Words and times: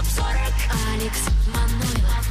ТОП-40 0.00 0.24
Алекс 0.94 1.18
Манойлов 1.52 2.24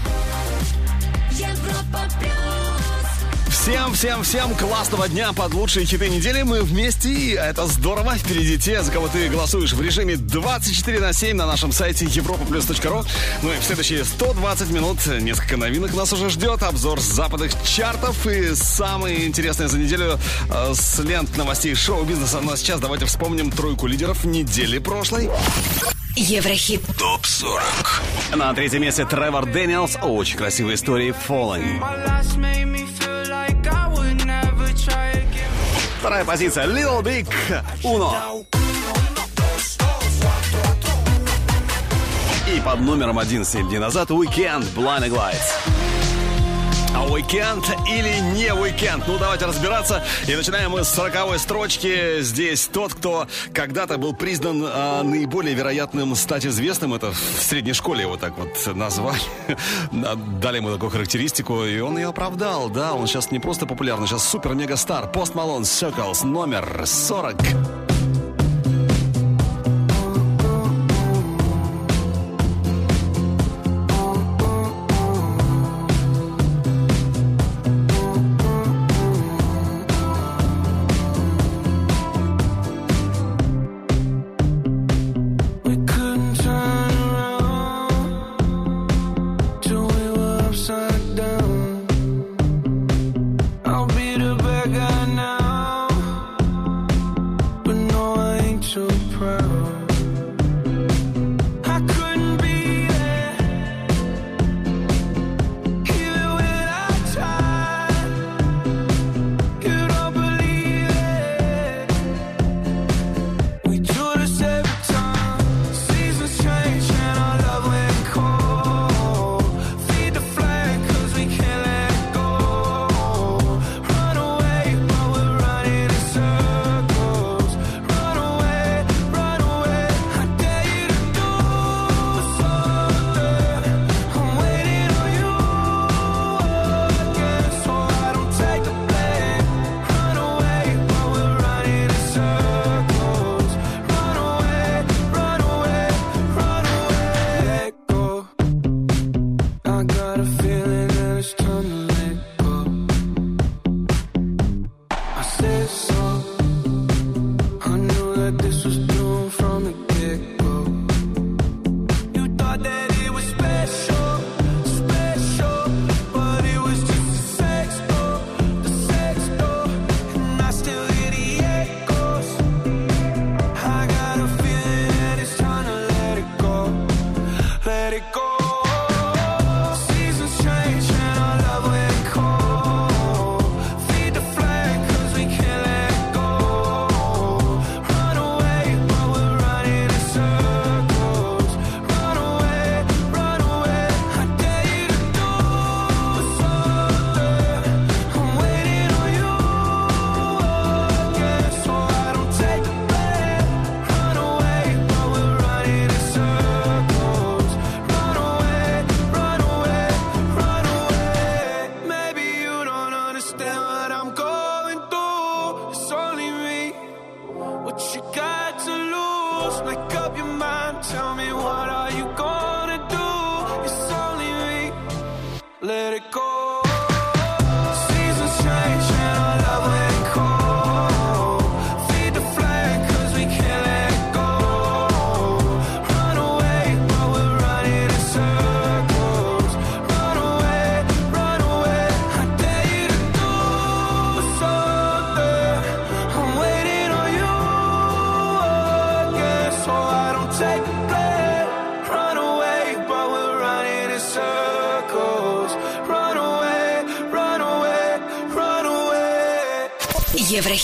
Европа 1.31 2.02
плюс 2.20 3.60
Всем, 3.62 3.94
всем, 3.94 4.23
всем 4.23 4.55
классного 4.55 5.07
дня 5.07 5.34
под 5.34 5.54
лучшие 5.54 5.86
хиты 5.86 6.10
недели. 6.10 6.42
Мы 6.42 6.63
вместе, 6.63 7.10
и 7.10 7.32
это 7.34 7.68
здорово. 7.68 8.16
Впереди 8.16 8.58
те, 8.58 8.82
за 8.82 8.92
кого 8.92 9.08
ты 9.08 9.29
голосуешь 9.29 9.74
в 9.74 9.82
режиме 9.82 10.16
24 10.16 11.00
на 11.00 11.13
7 11.13 11.38
на 11.38 11.45
нашем 11.45 11.71
сайте 11.71 12.05
europaplus.ru. 12.05 13.05
Ну 13.43 13.54
и 13.54 13.59
в 13.59 13.63
следующие 13.63 14.04
120 14.04 14.71
минут 14.71 15.05
несколько 15.05 15.57
новинок 15.57 15.93
нас 15.93 16.11
уже 16.11 16.31
ждет. 16.31 16.63
Обзор 16.63 16.99
западных 16.99 17.51
чартов 17.63 18.25
и 18.25 18.55
самые 18.55 19.27
интересные 19.27 19.67
за 19.67 19.77
неделю 19.77 20.17
э, 20.49 20.73
с 20.73 20.97
лент 20.99 21.38
новостей 21.38 21.75
шоу-бизнеса. 21.75 22.39
Но 22.41 22.55
сейчас 22.55 22.79
давайте 22.79 23.05
вспомним 23.05 23.51
тройку 23.51 23.86
лидеров 23.86 24.25
недели 24.25 24.79
прошлой. 24.79 25.29
Еврохит. 26.16 26.82
Топ-40. 26.97 28.36
На 28.36 28.54
третьем 28.54 28.82
месте 28.82 29.06
Тревор 29.06 29.46
Дэниелс. 29.46 29.97
Очень 30.02 30.38
красивая 30.38 30.75
история 30.75 31.14
Falling. 31.28 31.82
Вторая 36.00 36.25
позиция 36.25 36.66
Little 36.66 37.02
Big 37.02 37.28
Uno. 37.83 38.45
И 42.47 42.59
под 42.61 42.80
номером 42.81 43.19
один 43.19 43.45
7 43.45 43.69
дней 43.69 43.80
назад 43.80 44.09
Weeknd 44.09 44.66
Blinding 44.73 45.11
Lights 45.11 45.78
уикенд 47.09 47.66
или 47.88 48.19
не 48.36 48.53
уикенд? 48.53 49.08
Ну, 49.08 49.17
давайте 49.17 49.45
разбираться. 49.45 50.03
И 50.27 50.36
начинаем 50.36 50.72
мы 50.72 50.83
с 50.83 50.89
40 50.89 51.39
строчки. 51.39 52.22
Здесь 52.22 52.67
тот, 52.67 52.94
кто 52.94 53.27
когда-то 53.53 53.97
был 53.97 54.13
признан 54.13 54.63
э, 54.63 55.02
наиболее 55.03 55.55
вероятным 55.55 56.16
стать 56.16 56.45
известным. 56.45 56.94
Это 56.94 57.11
в 57.11 57.41
средней 57.41 57.73
школе 57.73 58.02
его 58.02 58.17
так 58.17 58.38
вот 58.38 58.75
назвали. 58.75 59.21
А, 59.91 60.16
дали 60.16 60.57
ему 60.57 60.71
такую 60.71 60.89
характеристику, 60.89 61.66
и 61.66 61.79
он 61.79 61.97
ее 61.97 62.07
оправдал. 62.07 62.69
Да, 62.69 62.93
он 62.93 63.07
сейчас 63.07 63.31
не 63.31 63.39
просто 63.39 63.66
популярный, 63.66 64.07
сейчас 64.07 64.27
супер-мега-стар. 64.27 65.11
Пост 65.11 65.35
Малон 65.35 65.63
Circles 65.63 66.25
номер 66.25 66.83
40. 66.85 67.35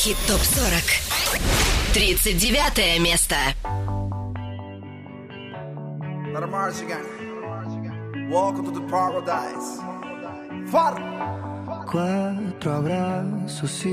Хит 0.05 0.17
ТОП-40 0.27 1.93
39 1.93 2.99
место 2.99 3.35
Welcome 8.29 8.65
to 8.65 8.71
the 8.71 8.81
paradise 8.87 9.81
Far 10.71 10.93
Cuatro 11.87 12.71
abrazos 12.73 13.83
y 13.83 13.89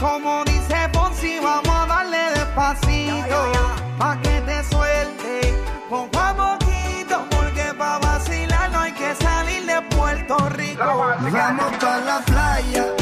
Como 0.00 0.42
dice 0.44 0.88
Ponzi, 0.92 1.38
vamos 1.40 1.68
a 1.68 1.86
darle 1.86 2.30
despacito. 2.34 3.52
Pa' 3.98 4.16
que 4.22 4.40
te 4.40 4.64
suelte. 4.64 5.54
Poco 5.90 6.18
a 6.18 6.34
poquito, 6.34 7.22
porque 7.30 7.74
pa' 7.76 7.98
vacilar 7.98 8.70
no 8.72 8.80
hay 8.80 8.92
que 8.92 9.14
salir 9.16 9.66
de 9.66 9.82
Puerto 9.94 10.38
Rico. 10.56 10.82
Vamos 10.86 11.76
pa' 11.78 11.98
la 11.98 12.20
playa 12.20 12.99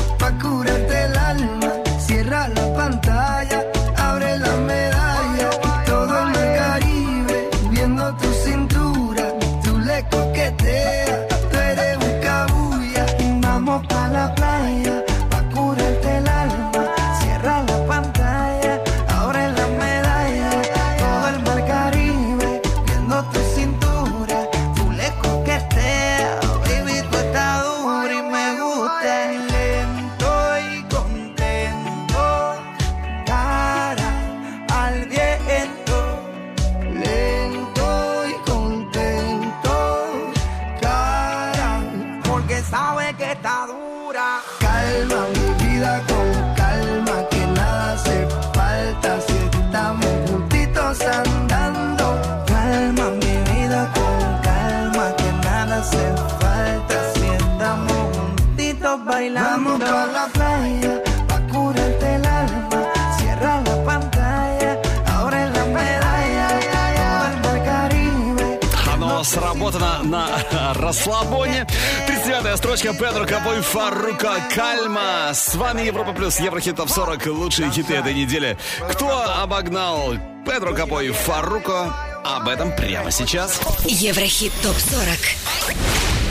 расслабоне. 70.88 71.66
39-я 72.08 72.56
строчка 72.56 72.94
Педро 72.94 73.26
Кобой 73.26 73.60
Фарука 73.60 74.36
Кальма. 74.54 75.34
С 75.34 75.54
вами 75.54 75.82
Европа 75.82 76.14
Плюс, 76.14 76.40
Еврохит 76.40 76.76
Топ 76.76 76.88
40, 76.88 77.26
лучшие 77.26 77.70
хиты 77.70 77.94
этой 77.94 78.14
недели. 78.14 78.56
Кто 78.90 79.08
обогнал 79.42 80.14
Педро 80.46 80.72
Кобой 80.74 81.10
Фаруко? 81.10 81.94
Об 82.24 82.48
этом 82.48 82.74
прямо 82.74 83.10
сейчас. 83.10 83.60
Еврохит 83.84 84.52
Топ 84.62 84.76
40. 84.76 85.08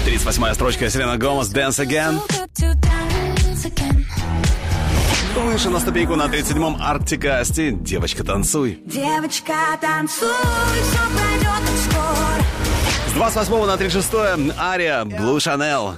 38-я 0.08 0.54
строчка 0.56 0.90
Селена 0.90 1.18
Гомес 1.18 1.54
«Dance 1.54 1.86
Again». 1.86 2.20
Выше 5.36 5.70
на 5.70 5.80
ступеньку 5.80 6.16
на 6.16 6.24
37-м 6.24 6.78
Арктика 6.82 7.40
Асти 7.40 7.70
«Девочка, 7.72 8.24
танцуй». 8.24 8.80
Девочка, 8.86 9.54
танцуй, 9.80 10.28
все 10.28 11.00
пройдет 11.16 11.80
скоро. 11.92 12.47
28 13.18 13.66
на 13.66 13.78
36 13.78 14.14
Ария 14.60 15.04
blue 15.04 15.38
chanel 15.38 15.96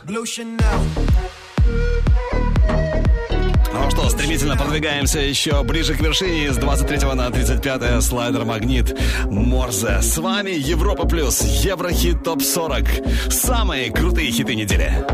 Ну 3.74 3.90
что, 3.90 4.10
стремительно 4.10 4.56
продвигаемся 4.56 5.20
еще 5.20 5.62
ближе 5.64 5.96
к 5.96 6.00
вершине 6.00 6.54
с 6.54 6.56
23 6.56 7.14
на 7.16 7.30
35 7.30 8.02
слайдер 8.02 8.46
Магнит 8.46 8.98
Морзе. 9.26 10.02
С 10.02 10.18
вами 10.18 10.52
Европа 10.52 11.06
Плюс, 11.06 11.42
Еврохит 11.42 12.24
ТОП 12.24 12.42
40. 12.42 12.86
Самые 13.30 13.92
крутые 13.92 14.32
хиты 14.32 14.56
недели. 14.56 15.06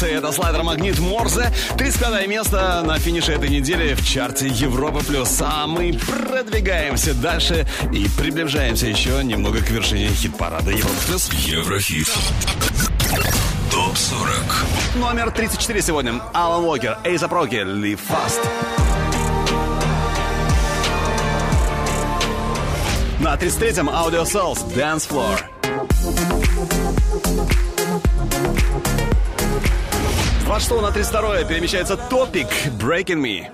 Эмоций. 0.00 0.10
Это 0.10 0.32
слайдер 0.32 0.62
Магнит 0.62 0.98
Морзе. 0.98 1.52
35 1.76 2.28
место 2.28 2.82
на 2.84 2.98
финише 2.98 3.32
этой 3.32 3.48
недели 3.48 3.94
в 3.94 4.06
чарте 4.06 4.48
Европа 4.48 5.00
Плюс. 5.00 5.40
А 5.40 5.66
мы 5.66 5.92
продвигаемся 5.92 7.14
дальше 7.14 7.66
и 7.92 8.08
приближаемся 8.16 8.86
еще 8.86 9.22
немного 9.22 9.60
к 9.60 9.70
вершине 9.70 10.08
хит-парада 10.08 10.70
Европа 10.70 11.00
Плюс. 11.06 11.30
Еврохит. 11.32 12.08
Топ 13.70 13.96
40. 13.96 14.32
Номер 14.96 15.30
34 15.30 15.82
сегодня. 15.82 16.20
Алан 16.32 16.64
Уокер, 16.64 16.98
Эйза 17.04 17.28
Проки, 17.28 17.56
Live 17.56 18.00
Fast. 18.08 18.40
На 23.20 23.34
33-м 23.34 23.88
Audio 23.88 24.24
Souls, 24.24 24.64
Dance 24.74 25.08
Floor. 25.08 25.49
26 30.60 30.82
на 30.82 30.92
32 30.92 31.44
перемещается 31.44 31.96
Топик, 31.96 32.48
Breaking 32.78 33.22
Me. 33.22 33.46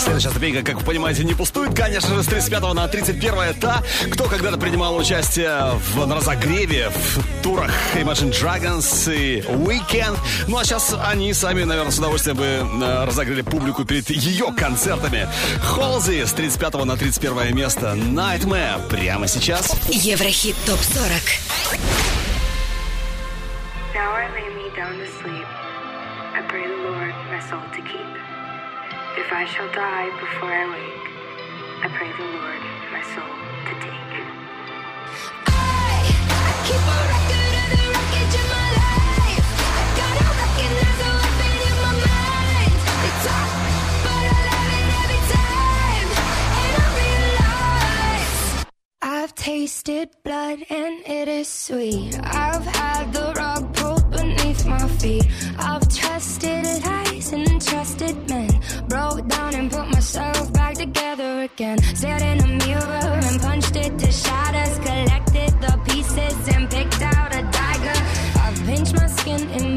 Следующая 0.00 0.30
ступенька, 0.30 0.62
как 0.64 0.80
вы 0.80 0.84
понимаете, 0.84 1.22
не 1.22 1.34
пустует. 1.34 1.76
Конечно 1.76 2.12
же, 2.16 2.24
с 2.24 2.26
35 2.26 2.74
на 2.74 2.88
31 2.88 3.54
та, 3.60 3.84
кто 4.10 4.24
когда-то 4.24 4.58
принимал 4.58 4.96
участие 4.96 5.78
в 5.94 6.04
на 6.06 6.16
разогреве, 6.16 6.90
в 6.90 7.42
турах 7.42 7.70
Imagine 7.94 8.32
Dragons 8.32 9.14
и 9.14 9.42
Weekend. 9.42 10.18
Ну 10.48 10.58
а 10.58 10.64
сейчас 10.64 10.92
они 11.06 11.32
сами, 11.32 11.62
наверное, 11.62 11.92
с 11.92 11.98
удовольствием 11.98 12.36
бы 12.36 12.44
э, 12.44 13.04
разогрели 13.04 13.42
публику 13.42 13.84
перед 13.84 14.10
ее 14.10 14.52
концертами. 14.56 15.28
Холзи 15.62 16.24
с 16.24 16.32
35 16.32 16.84
на 16.84 16.96
31 16.96 17.54
место. 17.54 17.94
Nightmare 17.94 18.88
прямо 18.88 19.28
сейчас. 19.28 19.76
Еврохит 19.88 20.56
ТОП-40. 20.66 22.13
Now 24.84 24.90
I 24.90 24.92
lay 24.92 24.98
me 24.98 25.06
down 25.06 25.06
to 25.06 25.12
sleep. 25.16 25.48
I 26.36 26.44
pray 26.46 26.66
the 26.68 26.76
Lord 26.76 27.14
my 27.32 27.40
soul 27.40 27.64
to 27.72 27.80
keep. 27.88 28.12
If 29.16 29.32
I 29.32 29.46
shall 29.48 29.70
die 29.72 30.10
before 30.20 30.52
I 30.52 30.64
wake, 30.68 31.08
I 31.80 31.88
pray 31.88 32.12
the 32.12 32.28
Lord 32.36 32.60
my 32.92 33.00
soul 33.16 33.34
to 33.64 33.74
take. 33.80 34.12
I, 35.48 36.04
I 36.28 36.52
Keep 36.68 36.84
a 36.84 37.00
record 37.14 37.54
of 37.62 37.68
the 37.72 37.84
wreckage 37.96 38.36
of 38.36 38.46
my 38.52 38.68
life. 38.84 39.48
I 39.72 39.84
gotta 40.00 40.26
recognize 40.44 40.98
the 41.00 41.10
weapon 41.16 41.54
in 41.64 41.76
my 41.80 41.94
mind. 42.04 42.76
They 43.00 43.14
talk, 43.24 43.48
but 44.04 44.20
I 44.20 44.40
love 44.52 44.72
it 44.80 44.88
every 45.00 45.22
time. 45.32 46.08
And 46.60 46.72
I 46.76 46.88
realize 47.00 48.68
I've 49.00 49.32
tasted 49.34 50.08
blood 50.24 50.58
and 50.68 50.94
it 51.06 51.28
is 51.28 51.48
sweet. 51.48 52.20
I've 52.20 52.66
had 52.66 53.12
the 53.14 53.24
beneath 53.32 53.63
my 54.78 54.88
feet. 55.00 55.26
I've 55.58 55.86
trusted 55.88 56.64
lies 56.84 57.32
and 57.32 57.60
trusted 57.60 58.16
men. 58.28 58.50
Broke 58.88 59.26
down 59.28 59.54
and 59.54 59.70
put 59.70 59.86
myself 59.90 60.52
back 60.52 60.74
together 60.74 61.42
again. 61.42 61.78
Stared 61.94 62.22
in 62.22 62.40
a 62.40 62.50
mirror 62.66 63.06
and 63.28 63.40
punched 63.40 63.76
it 63.76 63.98
to 63.98 64.10
shatters. 64.10 64.78
Collected 64.78 65.52
the 65.64 65.74
pieces 65.88 66.36
and 66.54 66.70
picked 66.70 67.02
out 67.02 67.30
a 67.34 67.42
dagger. 67.58 67.98
I've 68.44 68.60
pinched 68.66 68.94
my 68.94 69.06
skin 69.06 69.42
in 69.58 69.76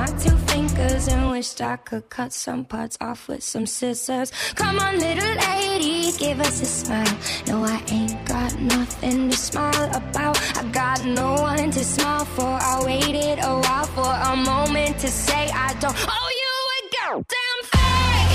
my 0.00 0.06
two 0.24 0.36
fingers 0.52 1.08
and 1.08 1.30
wished 1.30 1.60
I 1.60 1.76
could 1.76 2.08
cut 2.08 2.32
some 2.32 2.64
parts 2.64 2.96
off 3.02 3.28
with 3.28 3.42
some 3.42 3.66
scissors. 3.66 4.32
Come 4.54 4.78
on, 4.78 4.98
little 4.98 5.34
lady, 5.48 6.12
give 6.16 6.40
us 6.40 6.56
a 6.62 6.70
smile. 6.80 7.16
No, 7.48 7.56
I 7.64 7.78
ain't 7.98 8.18
got 8.24 8.52
nothing 8.76 9.30
to 9.30 9.36
smile 9.36 9.88
about. 10.02 10.36
I 10.56 10.62
got 10.82 11.04
no 11.04 11.28
one 11.52 11.70
to 11.70 11.84
smile 11.84 12.24
for. 12.36 12.52
I 12.72 12.76
waited 12.90 13.38
a 13.50 13.54
while 13.64 13.88
for 13.96 14.12
a 14.30 14.34
moment 14.36 14.98
to 15.04 15.08
say 15.08 15.42
I 15.66 15.68
don't 15.82 16.00
owe 16.16 16.30
you 16.42 16.54
a 16.76 16.80
goddamn 16.96 17.60
thing. 17.72 18.26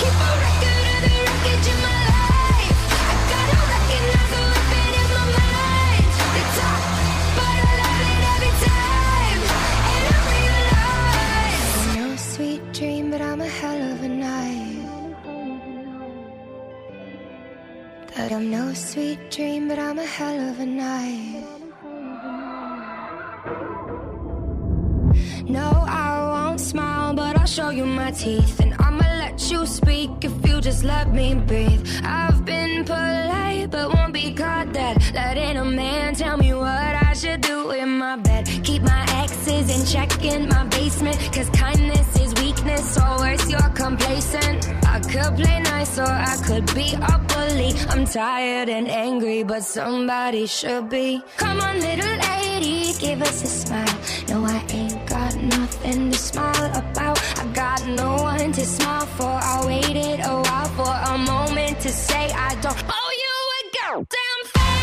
Keep 0.00 0.16
a 0.28 0.45
I'm 18.18 18.50
no 18.50 18.72
sweet 18.72 19.30
dream, 19.30 19.68
but 19.68 19.78
I'm 19.78 19.98
a 19.98 20.04
hell 20.04 20.48
of 20.48 20.58
a 20.58 20.64
night. 20.64 21.44
No, 25.44 25.84
I 25.86 26.08
won't 26.32 26.58
smile, 26.58 27.12
but 27.12 27.38
I'll 27.38 27.46
show 27.46 27.68
you 27.68 27.84
my 27.84 28.10
teeth. 28.10 28.58
And 28.60 28.74
I'ma 28.78 29.04
let 29.18 29.50
you 29.50 29.66
speak 29.66 30.10
if 30.22 30.32
you 30.46 30.62
just 30.62 30.82
let 30.82 31.12
me 31.12 31.34
breathe. 31.34 31.86
I've 32.02 32.44
been 32.46 32.84
polite, 32.84 33.70
but 33.70 33.92
won't 33.92 34.14
be 34.14 34.32
caught 34.32 34.72
dead. 34.72 34.96
Letting 35.14 35.58
a 35.58 35.64
man 35.64 36.14
tell 36.14 36.38
me 36.38 36.54
what 36.54 36.94
I 37.08 37.12
should 37.12 37.42
do 37.42 37.70
in 37.72 37.98
my 37.98 38.16
bed. 38.16 38.46
Keep 38.64 38.82
my 38.82 39.04
exes 39.22 39.68
in 39.78 39.86
check 39.86 40.24
in 40.24 40.48
my 40.48 40.64
basement. 40.64 41.18
Cause 41.34 41.50
kindness 41.50 42.15
weakness, 42.76 42.98
or 42.98 43.50
you're 43.50 43.70
complacent. 43.70 44.86
I 44.86 45.00
could 45.00 45.36
play 45.36 45.60
nice, 45.60 45.98
or 45.98 46.06
I 46.06 46.36
could 46.44 46.66
be 46.74 46.94
a 46.94 47.18
bully. 47.18 47.72
I'm 47.88 48.04
tired 48.06 48.68
and 48.68 48.88
angry, 48.88 49.42
but 49.42 49.62
somebody 49.62 50.46
should 50.46 50.88
be. 50.88 51.22
Come 51.36 51.60
on, 51.60 51.80
little 51.80 52.16
lady, 52.30 52.92
give 52.98 53.22
us 53.22 53.42
a 53.42 53.46
smile. 53.46 53.98
No, 54.28 54.44
I 54.44 54.64
ain't 54.70 55.06
got 55.06 55.36
nothing 55.36 56.10
to 56.10 56.18
smile 56.18 56.70
about. 56.74 57.18
I 57.38 57.46
got 57.52 57.86
no 57.88 58.22
one 58.22 58.52
to 58.52 58.64
smile 58.64 59.06
for. 59.06 59.24
I 59.24 59.64
waited 59.66 60.20
a 60.20 60.40
while 60.42 60.68
for 60.78 61.12
a 61.14 61.18
moment 61.18 61.80
to 61.80 61.88
say 61.88 62.30
I 62.32 62.54
don't 62.60 62.84
owe 62.88 63.12
you 63.22 63.34
a 63.58 63.62
goddamn 63.76 64.40
thing. 64.52 64.75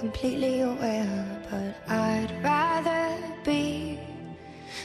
Completely 0.00 0.62
aware. 0.62 1.42
But 1.50 1.76
I'd 1.86 2.32
rather 2.42 3.02
be 3.44 3.98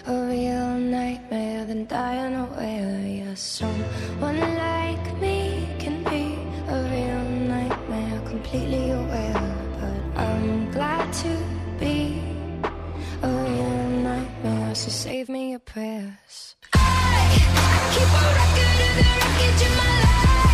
a 0.06 0.14
real 0.34 0.78
nightmare 0.78 1.64
than 1.64 1.86
die 1.86 2.18
unaware. 2.18 3.00
Yeah, 3.08 3.34
someone 3.36 4.40
like 4.68 5.06
me 5.22 5.70
can 5.80 6.04
be 6.04 6.26
a 6.68 6.78
real 6.94 7.24
nightmare, 7.56 8.20
completely 8.28 8.92
aware. 8.92 9.42
But 9.80 10.22
I'm 10.22 10.70
glad 10.72 11.08
to 11.24 11.32
be 11.80 12.22
a 13.24 13.30
real 13.30 13.90
nightmare, 14.10 14.76
so 14.76 14.90
save 14.90 15.30
me 15.30 15.52
your 15.52 15.60
prayers. 15.60 16.58
I, 16.74 16.80
I 17.56 17.78
keep 17.94 18.12
a 18.20 18.28
record 18.40 18.80
of 18.86 18.92
the 18.98 19.04
wreckage 19.16 19.62
in 19.68 19.78
my 19.78 19.92
life. 20.04 20.45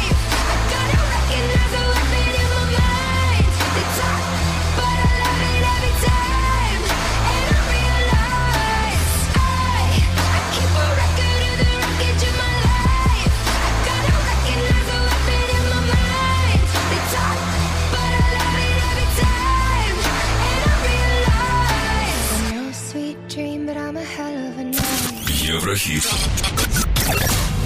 Еврохит. 25.51 26.03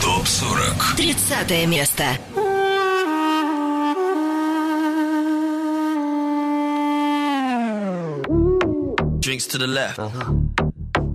Топ 0.00 0.26
40. 0.26 1.14
30 1.14 1.66
место. 1.66 2.18
Drinks 9.20 9.46
to 9.48 9.58
the 9.58 9.66
left, 9.66 10.00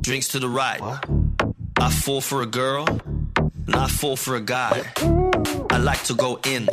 drinks 0.01 0.27
to 0.29 0.39
the 0.39 0.47
right. 0.47 0.79
I 1.79 1.89
fall 1.89 2.21
for 2.21 2.41
a 2.41 2.45
girl, 2.45 2.85
and 3.37 3.75
I 3.75 3.87
fall 3.87 4.15
for 4.15 4.35
a 4.35 4.41
guy. 4.41 4.83
I 5.71 5.77
like 5.77 6.03
to 6.05 6.13
go 6.13 6.39
in, 6.45 6.69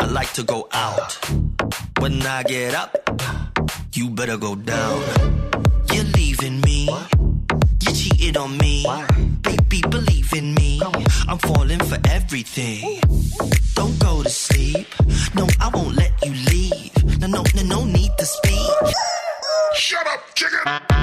I 0.00 0.06
like 0.06 0.32
to 0.34 0.42
go 0.44 0.68
out. 0.72 1.18
When 1.98 2.22
I 2.22 2.42
get 2.44 2.74
up, 2.74 2.96
you 3.92 4.08
better 4.10 4.36
go 4.36 4.54
down. 4.54 5.02
you're 5.92 6.04
leaving 6.16 6.60
me. 6.60 6.86
You 6.86 7.21
Cheated 8.23 8.37
on 8.37 8.57
me. 8.57 8.85
Baby, 9.41 9.81
believe 9.89 10.33
in 10.33 10.53
me. 10.55 10.81
I'm 11.27 11.37
falling 11.37 11.79
for 11.79 11.97
everything. 12.09 12.99
Don't 13.75 13.97
go 13.99 14.23
to 14.23 14.29
sleep. 14.29 14.87
No, 15.35 15.47
I 15.59 15.69
won't 15.73 15.95
let 15.95 16.11
you 16.23 16.33
leave. 16.51 17.19
No, 17.19 17.27
no, 17.27 17.43
no, 17.55 17.63
no 17.63 17.85
need 17.85 18.11
to 18.17 18.25
speak. 18.25 18.95
Shut 19.75 20.07
up, 20.07 20.21
chicken! 20.35 21.02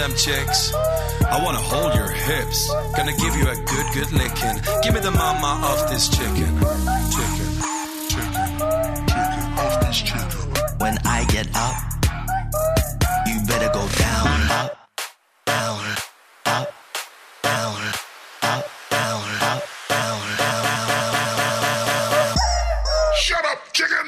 Them 0.00 0.14
chicks. 0.16 0.72
I 0.72 1.38
wanna 1.44 1.58
hold 1.58 1.94
your 1.94 2.08
hips. 2.08 2.72
Gonna 2.96 3.12
give 3.12 3.36
you 3.36 3.46
a 3.48 3.54
good, 3.54 3.86
good 3.92 4.10
licking. 4.12 4.56
Give 4.82 4.94
me 4.94 5.00
the 5.00 5.10
mama 5.10 5.60
of 5.72 5.90
this 5.90 6.08
chicken. 6.08 6.52
Chicken. 7.14 7.48
Chicken. 8.08 8.46
Chicken 9.12 9.44
of 9.60 9.72
this 9.84 9.98
chicken. 10.00 10.40
When 10.78 10.96
I 11.04 11.26
get 11.28 11.48
up, 11.54 11.76
you 13.26 13.36
better 13.46 13.70
go 13.74 13.84
down, 14.06 14.26
up, 14.60 14.88
down, 15.44 15.84
up, 16.46 16.72
down, 17.42 17.76
up, 17.92 17.92
down, 18.40 18.40
up, 18.42 18.64
down, 18.90 19.20
down, 19.38 19.60
down, 19.90 20.20
down, 20.40 20.66
down, 20.70 21.30
down. 22.08 22.36
Shut 23.20 23.44
up, 23.44 23.58
chicken! 23.74 24.06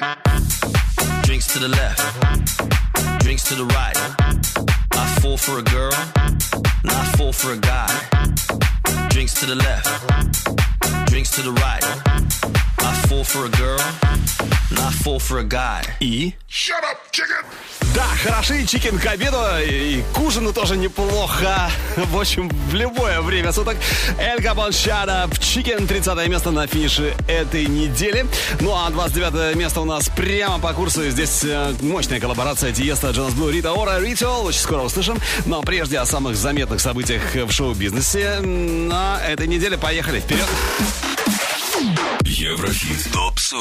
Drinks 1.21 1.53
to 1.53 1.59
the 1.59 1.67
left, 1.67 3.21
drinks 3.21 3.43
to 3.43 3.53
the 3.53 3.65
right. 3.65 4.22
Fall 5.23 5.37
for 5.37 5.59
a 5.59 5.61
girl, 5.61 5.89
not 6.83 7.05
fall 7.15 7.31
for 7.31 7.53
a 7.53 7.57
guy. 7.57 7.87
Drinks 9.07 9.33
to 9.35 9.45
the 9.45 9.55
left, 9.55 11.07
drinks 11.07 11.31
to 11.31 11.41
the 11.41 11.53
right. 11.53 12.42
I 12.85 12.93
fall 13.07 13.23
for 13.23 13.45
a 13.45 13.49
girl, 13.49 13.79
and 14.69 14.79
I 14.79 14.91
fall 15.03 15.19
for 15.19 15.39
a 15.39 15.43
guy. 15.43 15.83
И? 16.01 16.33
Shut 16.49 16.83
up, 16.83 16.97
chicken! 17.11 17.45
Да, 17.95 18.05
хороши 18.23 18.65
чикен 18.65 18.97
к 18.97 19.05
обеду 19.05 19.37
и 19.65 20.03
к 20.13 20.19
ужину 20.19 20.51
тоже 20.51 20.75
неплохо. 20.75 21.71
В 21.95 22.19
общем, 22.19 22.49
в 22.49 22.73
любое 22.73 23.21
время 23.21 23.51
суток. 23.51 23.77
Эль 24.17 24.41
Капон 24.41 24.71
Shut 24.71 25.07
Up 25.07 25.31
Chicken, 25.39 25.85
30 25.85 26.27
место 26.27 26.51
на 26.51 26.65
финише 26.67 27.13
этой 27.27 27.67
недели. 27.67 28.25
Ну 28.59 28.73
а 28.73 28.89
29 28.89 29.55
место 29.55 29.81
у 29.81 29.85
нас 29.85 30.09
прямо 30.09 30.59
по 30.59 30.73
курсу. 30.73 31.07
Здесь 31.09 31.43
э, 31.43 31.73
мощная 31.81 32.19
коллаборация 32.19 32.73
Tiësto, 32.73 33.11
Jonas 33.11 33.33
Blue, 33.33 33.49
Rita 33.49 33.71
Ora, 33.73 33.99
Ritual. 33.99 34.45
Очень 34.45 34.61
скоро 34.61 34.81
услышим. 34.81 35.19
Но 35.45 35.61
прежде 35.61 35.99
о 35.99 36.05
самых 36.05 36.35
заметных 36.35 36.81
событиях 36.81 37.21
в 37.33 37.51
шоу-бизнесе 37.51 38.39
на 38.39 39.21
этой 39.23 39.47
неделе. 39.47 39.77
Поехали 39.77 40.19
вперед. 40.19 40.47
Еврохит 42.23 43.11
ТОП-40 43.11 43.59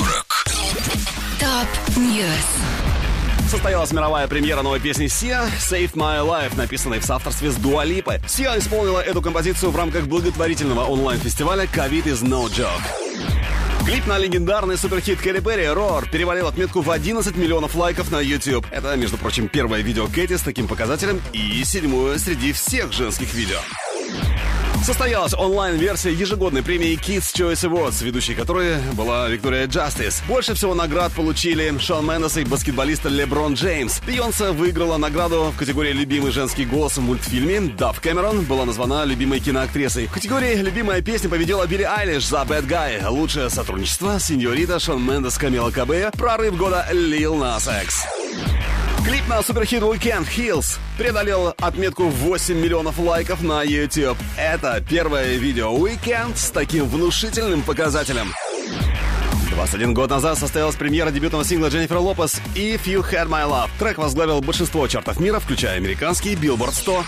Top 1.41 1.97
News. 1.97 3.51
Состоялась 3.51 3.91
мировая 3.91 4.29
премьера 4.29 4.63
новой 4.63 4.79
песни 4.79 5.09
Сиа 5.09 5.49
«Save 5.59 5.95
My 5.95 6.25
Life», 6.25 6.57
написанной 6.57 7.01
в 7.01 7.05
соавторстве 7.05 7.51
с 7.51 7.57
Дуа 7.57 7.85
Липой. 7.85 8.21
Сиа 8.29 8.57
исполнила 8.59 9.01
эту 9.01 9.23
композицию 9.23 9.73
в 9.73 9.77
рамках 9.77 10.07
благотворительного 10.07 10.85
онлайн-фестиваля 10.85 11.65
«Covid 11.65 12.05
is 12.05 12.23
no 12.23 12.47
joke». 12.47 12.83
Клип 13.85 14.07
на 14.07 14.19
легендарный 14.19 14.79
суперхит 14.79 15.21
Кэрри 15.21 15.41
Перри 15.41 15.65
«Roar» 15.65 16.09
перевалил 16.09 16.47
отметку 16.47 16.81
в 16.81 16.93
11 16.93 17.37
миллионов 17.37 17.75
лайков 17.75 18.13
на 18.13 18.21
YouTube. 18.21 18.65
Это, 18.71 18.95
между 18.95 19.19
прочим, 19.19 19.49
первое 19.49 19.81
видео 19.81 20.07
Кэти 20.07 20.37
с 20.37 20.43
таким 20.43 20.69
показателем 20.69 21.21
и 21.33 21.65
седьмое 21.65 22.19
среди 22.19 22.53
всех 22.53 22.93
женских 22.93 23.35
видео. 23.35 23.59
Состоялась 24.85 25.33
онлайн-версия 25.33 26.13
ежегодной 26.13 26.63
премии 26.63 26.99
Kids 26.99 27.33
Choice 27.35 27.69
Awards, 27.69 28.03
ведущей 28.05 28.35
которой 28.35 28.79
была 28.95 29.29
Виктория 29.29 29.67
Джастис. 29.67 30.23
Больше 30.27 30.55
всего 30.55 30.75
наград 30.75 31.13
получили 31.13 31.79
Шон 31.79 32.07
Мендес 32.07 32.37
и 32.37 32.45
баскетболист 32.45 33.05
Леброн 33.05 33.55
Джеймс. 33.55 34.01
Бейонсе 34.01 34.51
выиграла 34.51 34.97
награду 34.97 35.53
в 35.55 35.57
категории 35.57 35.93
«Любимый 35.93 36.33
женский 36.33 36.65
голос 36.65 36.97
в 36.97 37.01
мультфильме». 37.01 37.73
Дав 37.79 38.01
Кэмерон 38.01 38.43
была 38.43 38.65
названа 38.65 39.05
любимой 39.05 39.39
киноактрисой. 39.39 40.09
В 40.09 40.13
категории 40.13 40.57
«Любимая 40.57 41.01
песня» 41.01 41.31
победила 41.31 41.67
Билли 41.67 41.85
Айлиш 41.85 42.27
за 42.27 42.39
Bad 42.39 42.67
Guy. 42.67 43.09
Лучшее 43.09 43.51
сотрудничество 43.51 44.19
Синьорита, 44.19 44.81
Шон 44.81 45.05
Мендес, 45.07 45.39
Камила 45.39 45.71
Кабея. 45.71 46.11
Прорыв 46.11 46.57
года 46.57 46.87
Nas 46.93 47.83
X. 47.85 48.05
Клип 49.05 49.27
на 49.29 49.43
суперхит 49.43 49.83
Weekend 49.83 50.29
Hills 50.29 50.79
преодолел 50.97 51.55
отметку 51.59 52.05
в 52.05 52.15
8 52.15 52.57
миллионов 52.57 53.01
лайков 53.01 53.43
на 53.43 53.63
YouTube. 53.63 54.17
Это 54.37 54.81
первое 54.89 55.37
видео 55.39 55.77
Weekend 55.77 56.37
с 56.37 56.51
таким 56.51 56.87
внушительным 56.87 57.63
показателем. 57.63 58.33
21 59.51 59.93
год 59.93 60.11
назад 60.11 60.39
состоялась 60.39 60.77
премьера 60.77 61.11
дебютного 61.11 61.45
сингла 61.45 61.67
Дженнифер 61.69 61.99
Лопес 61.99 62.41
«If 62.55 62.85
You 62.85 63.03
Had 63.03 63.29
My 63.29 63.45
Love». 63.49 63.71
Трек 63.79 63.99
возглавил 63.99 64.41
большинство 64.41 64.87
чартов 64.87 65.19
мира, 65.19 65.41
включая 65.41 65.77
американский 65.77 66.35
Billboard 66.35 66.73
100. 66.73 67.05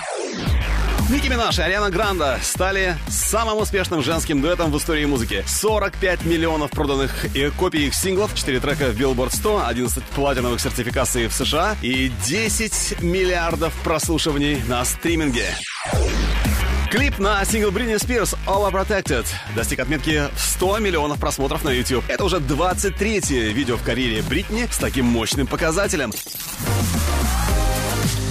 Ники 1.10 1.28
Минаж 1.28 1.58
и 1.58 1.62
Ариана 1.62 1.90
Гранда 1.90 2.38
стали 2.42 2.96
самым 3.08 3.58
успешным 3.58 4.02
женским 4.02 4.40
дуэтом 4.40 4.72
в 4.72 4.78
истории 4.78 5.04
музыки. 5.04 5.44
45 5.46 6.24
миллионов 6.24 6.70
проданных 6.70 7.26
копий 7.58 7.88
их 7.88 7.94
синглов, 7.94 8.34
4 8.34 8.58
трека 8.58 8.90
в 8.90 8.98
Billboard 8.98 9.34
100, 9.36 9.66
11 9.66 10.02
платиновых 10.02 10.60
сертификаций 10.60 11.26
в 11.26 11.34
США 11.34 11.76
и 11.82 12.10
10 12.24 13.02
миллиардов 13.02 13.74
прослушиваний 13.84 14.62
на 14.66 14.82
стриминге. 14.86 15.54
Клип 16.90 17.18
на 17.18 17.44
сингл 17.44 17.68
Britney 17.68 17.96
Spears 17.96 18.38
Overprotected 18.46 19.26
достиг 19.54 19.80
отметки 19.80 20.22
в 20.34 20.40
100 20.40 20.78
миллионов 20.78 21.18
просмотров 21.18 21.64
на 21.64 21.70
YouTube. 21.70 22.04
Это 22.08 22.24
уже 22.24 22.38
23-е 22.38 23.52
видео 23.52 23.76
в 23.76 23.82
карьере 23.82 24.22
Бритни 24.22 24.66
с 24.70 24.78
таким 24.78 25.04
мощным 25.04 25.46
показателем. 25.46 26.12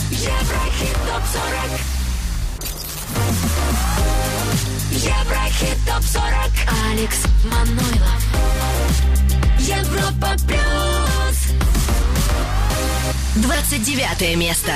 Еврохит 0.09 0.95
ТОП-40 1.05 2.02
Еврохит 4.91 5.77
ТОП-40 5.85 6.51
Алекс 6.91 7.23
Манойлов. 7.45 8.21
Европа 9.59 10.35
Плюс. 10.47 11.53
29 13.35 14.37
место. 14.37 14.71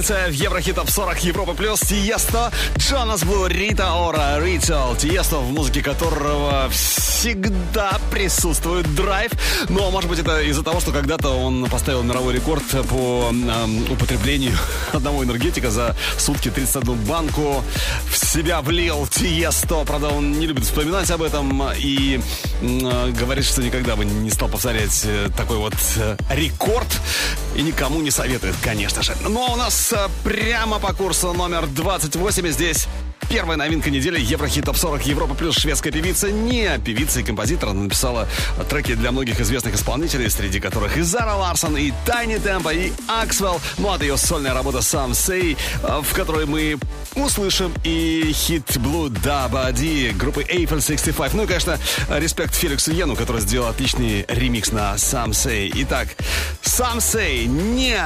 позиция 0.00 0.28
в 0.28 0.32
Еврохит 0.32 0.76
Топ 0.76 0.88
40 0.88 1.24
Европы 1.24 1.52
Плюс. 1.52 1.80
Тиесто, 1.80 2.50
Джонас 2.78 3.22
Блу, 3.22 3.46
Рита 3.46 3.92
Ора, 3.92 4.40
Ритал. 4.42 4.96
Тиесто, 4.96 5.36
в 5.36 5.52
музыке 5.52 5.82
которого 5.82 6.70
всегда 6.70 7.98
присутствует 8.10 8.94
драйв. 8.94 9.30
Но, 9.68 9.90
может 9.90 10.08
быть, 10.08 10.18
это 10.18 10.40
из-за 10.40 10.62
того, 10.62 10.80
что 10.80 10.90
когда-то 10.90 11.28
он 11.28 11.68
поставил 11.68 12.02
мировой 12.02 12.34
рекорд 12.34 12.62
по 12.88 13.30
э, 13.30 13.92
употреблению 13.92 14.56
одного 14.94 15.22
энергетика 15.22 15.70
за 15.70 15.94
сутки 16.16 16.50
31 16.50 16.94
банку. 17.04 17.62
В 18.10 18.16
себя 18.16 18.62
влил 18.62 19.06
Тиесто. 19.06 19.84
Правда, 19.84 20.08
он 20.08 20.32
не 20.32 20.46
любит 20.46 20.64
вспоминать 20.64 21.10
об 21.10 21.20
этом 21.20 21.62
и 21.76 22.20
э, 22.62 23.10
говорит, 23.10 23.44
что 23.44 23.62
никогда 23.62 23.96
бы 23.96 24.06
не 24.06 24.30
стал 24.30 24.48
повторять 24.48 25.02
э, 25.04 25.28
такой 25.36 25.58
вот 25.58 25.74
э, 25.96 26.16
рекорд 26.30 26.88
и 27.54 27.62
никому 27.62 28.00
не 28.00 28.10
советует, 28.10 28.54
конечно 28.62 29.02
же. 29.02 29.14
Но 29.28 29.52
у 29.52 29.56
нас 29.56 29.92
э, 29.92 30.08
прямо 30.24 30.78
по 30.78 30.92
курсу 30.92 31.32
номер 31.32 31.66
28 31.66 32.48
здесь 32.48 32.88
Первая 33.30 33.56
новинка 33.56 33.90
недели 33.90 34.18
Еврохит 34.20 34.64
Топ 34.64 34.76
40 34.76 35.06
Европа 35.06 35.34
плюс 35.34 35.56
шведская 35.56 35.92
певица 35.92 36.32
не 36.32 36.68
певица 36.84 37.20
и 37.20 37.22
композитор. 37.22 37.68
Она 37.68 37.82
написала 37.82 38.26
треки 38.68 38.96
для 38.96 39.12
многих 39.12 39.40
известных 39.40 39.76
исполнителей, 39.76 40.28
среди 40.28 40.58
которых 40.58 40.96
и 40.96 41.02
Зара 41.02 41.34
Ларсон, 41.34 41.76
и 41.76 41.92
Тайни 42.04 42.38
Темпа, 42.38 42.74
и 42.74 42.90
Аксвелл. 43.06 43.60
Ну 43.78 43.92
а 43.92 44.02
ее 44.02 44.16
сольная 44.16 44.52
работа 44.52 44.82
«Сам 44.82 45.14
Сей», 45.14 45.56
э, 45.80 46.00
в 46.02 46.12
которой 46.12 46.44
мы 46.46 46.76
услышим 47.14 47.72
и 47.84 48.32
хит 48.34 48.76
"Blue 48.76 49.08
Да 49.08 49.46
Бади» 49.46 50.12
группы 50.18 50.42
Eiffel 50.42 50.84
65. 50.84 51.34
Ну 51.34 51.44
и, 51.44 51.46
конечно, 51.46 51.78
респект 52.08 52.56
Феликсу 52.56 52.90
Йену, 52.90 53.14
который 53.14 53.40
сделал 53.42 53.68
отличный 53.68 54.24
ремикс 54.26 54.72
на 54.72 54.98
«Сам 54.98 55.32
Сей». 55.34 55.72
Итак, 55.76 56.08
«Сам 56.62 57.00
Сей» 57.00 57.46
не 57.46 57.96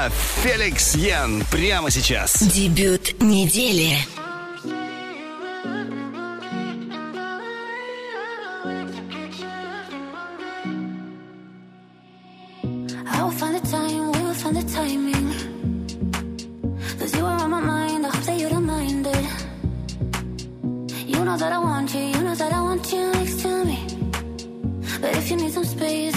Феликс 0.42 0.94
Йен 0.96 1.44
прямо 1.50 1.90
сейчас. 1.90 2.42
Дебют 2.42 3.22
недели. 3.22 3.96
But 25.05 25.19
if 25.19 25.31
you 25.31 25.37
need 25.37 25.53
some 25.53 25.67
space 25.67 26.13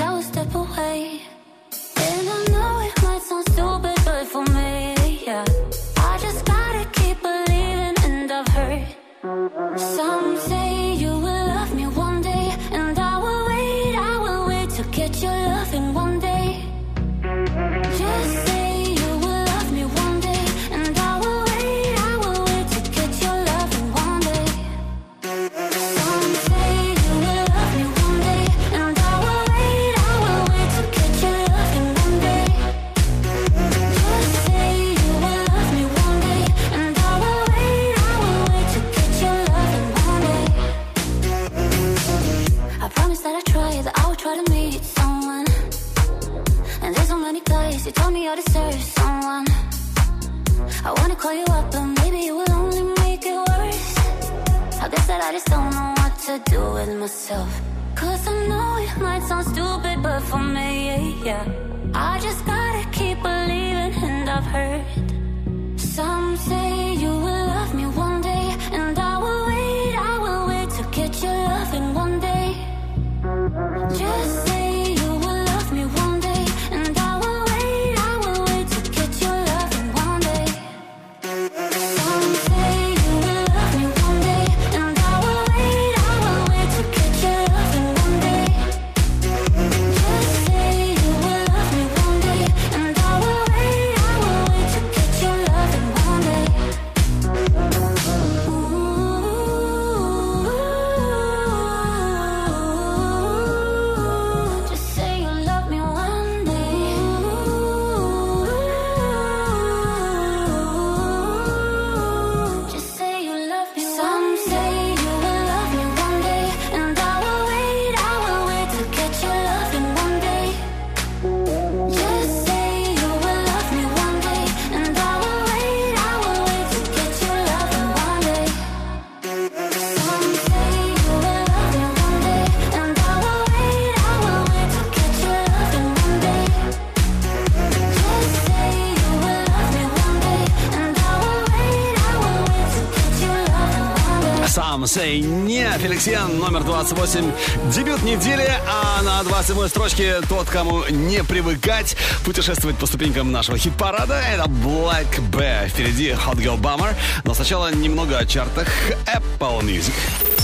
28 146.83 147.31
дебют 147.71 148.03
недели, 148.03 148.47
а 148.67 149.01
на 149.01 149.23
27 149.23 149.67
строчке 149.67 150.21
тот, 150.29 150.47
кому 150.47 150.83
не 150.85 151.23
привыкать 151.23 151.97
путешествовать 152.23 152.77
по 152.77 152.85
ступенькам 152.85 153.31
нашего 153.31 153.57
хит-парада. 153.57 154.21
Это 154.21 154.43
Black 154.43 155.07
Bear. 155.31 155.69
Впереди 155.69 156.09
Hot 156.09 156.35
Girl 156.35 156.59
Bummer. 156.59 156.93
Но 157.23 157.33
сначала 157.33 157.73
немного 157.73 158.19
о 158.19 158.27
чартах 158.27 158.67
Apple 159.07 159.61
Music. 159.63 159.93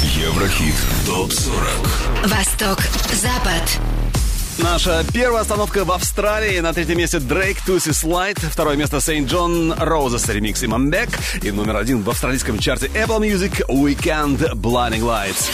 Еврохит. 0.02 0.74
ТОП-40. 1.06 2.28
Восток. 2.28 2.80
Запад. 3.14 3.80
Наша 4.60 5.04
первая 5.12 5.42
остановка 5.42 5.84
в 5.84 5.92
Австралии. 5.92 6.60
На 6.60 6.74
третьем 6.74 6.98
месте 6.98 7.20
Дрейк 7.20 7.60
Туси 7.66 7.92
Слайд. 7.92 8.38
Второе 8.38 8.76
место 8.76 8.98
Saint 8.98 9.28
John 9.28 9.76
Roses 9.78 10.32
ремикс 10.32 10.62
и 10.64 10.68
Мамбек. 10.68 11.10
И 11.42 11.52
номер 11.52 11.78
один 11.78 12.04
в 12.04 12.10
австралийском 12.10 12.60
чарте 12.60 12.88
Apple 12.88 13.20
Music 13.20 13.66
Weekend 13.68 14.54
Blinding 14.54 15.02
Lights. 15.02 15.50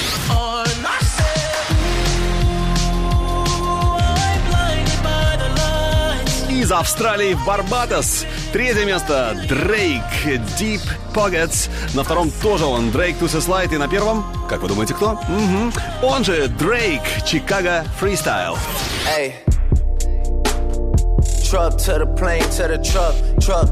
Из 6.49 6.71
Австралии 6.71 7.34
в 7.34 7.45
Барбадос. 7.45 8.25
Третье 8.54 8.86
место 8.86 9.36
Дрейк, 9.47 10.04
Deep 10.60 10.82
Pockets. 11.15 11.67
На 11.95 12.04
втором 12.04 12.30
тоже 12.30 12.65
он 12.65 12.91
Дрейк, 12.91 13.17
Туси 13.17 13.39
Слайд. 13.39 13.73
И 13.73 13.78
на 13.78 13.88
первом, 13.88 14.23
как 14.47 14.62
вы 14.62 14.67
думаете, 14.67 14.93
кто? 14.93 15.19
Мгм. 15.30 15.73
Он 16.04 16.23
же 16.23 16.47
Дрейк, 16.47 17.02
Чикаго 17.25 17.86
Фристайл. 17.99 18.56
Hey. 19.08 19.48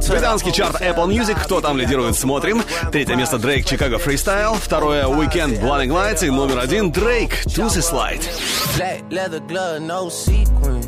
Британский 0.09 0.51
чарт 0.51 0.81
Apple 0.81 1.07
Music, 1.07 1.37
кто 1.43 1.61
там 1.61 1.77
лидирует, 1.77 2.17
смотрим. 2.17 2.63
Третье 2.91 3.15
место 3.15 3.37
Дрейк, 3.37 3.67
Chicago 3.67 3.99
Freestyle. 3.99 4.55
Второе 4.55 5.05
Weeknd 5.05 5.61
Blinding 5.61 5.89
Lights. 5.89 6.25
И 6.25 6.31
номер 6.31 6.57
один 6.57 6.91
Дрейк, 6.91 7.43
Slide. 7.81 8.27
Sequin. 10.07 10.83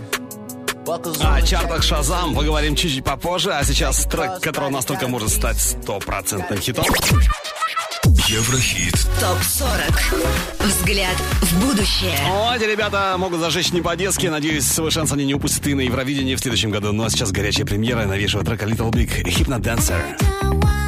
Buckles 0.83 1.19
О 1.21 1.39
чартах 1.43 1.83
Шазам 1.83 2.33
поговорим 2.33 2.75
чуть-чуть 2.75 3.03
попозже, 3.03 3.51
а 3.51 3.63
сейчас 3.63 4.05
трек, 4.05 4.39
который 4.41 4.71
настолько 4.71 5.07
может 5.07 5.29
стать 5.29 5.59
стопроцентным 5.59 6.59
хитом. 6.59 6.85
Еврохит. 8.29 8.93
ТОП-40. 9.19 10.63
Взгляд 10.63 11.15
в 11.41 11.65
будущее. 11.65 12.15
О, 12.27 12.55
эти 12.55 12.65
ребята 12.65 13.15
могут 13.17 13.39
зажечь 13.39 13.71
не 13.71 13.81
по-детски. 13.81 14.27
Надеюсь, 14.27 14.67
свой 14.67 14.91
шанс 14.91 15.11
они 15.11 15.25
не 15.25 15.33
упустят 15.33 15.65
и 15.65 15.73
на 15.73 15.81
Евровидении 15.81 16.35
в 16.35 16.39
следующем 16.39 16.69
году. 16.69 16.91
Ну 16.91 17.03
а 17.03 17.09
сейчас 17.09 17.31
горячая 17.31 17.65
премьера 17.65 18.05
новейшего 18.05 18.43
трека 18.43 18.65
Little 18.65 18.91
Big 18.91 19.23
Hypnodancer. 19.23 20.78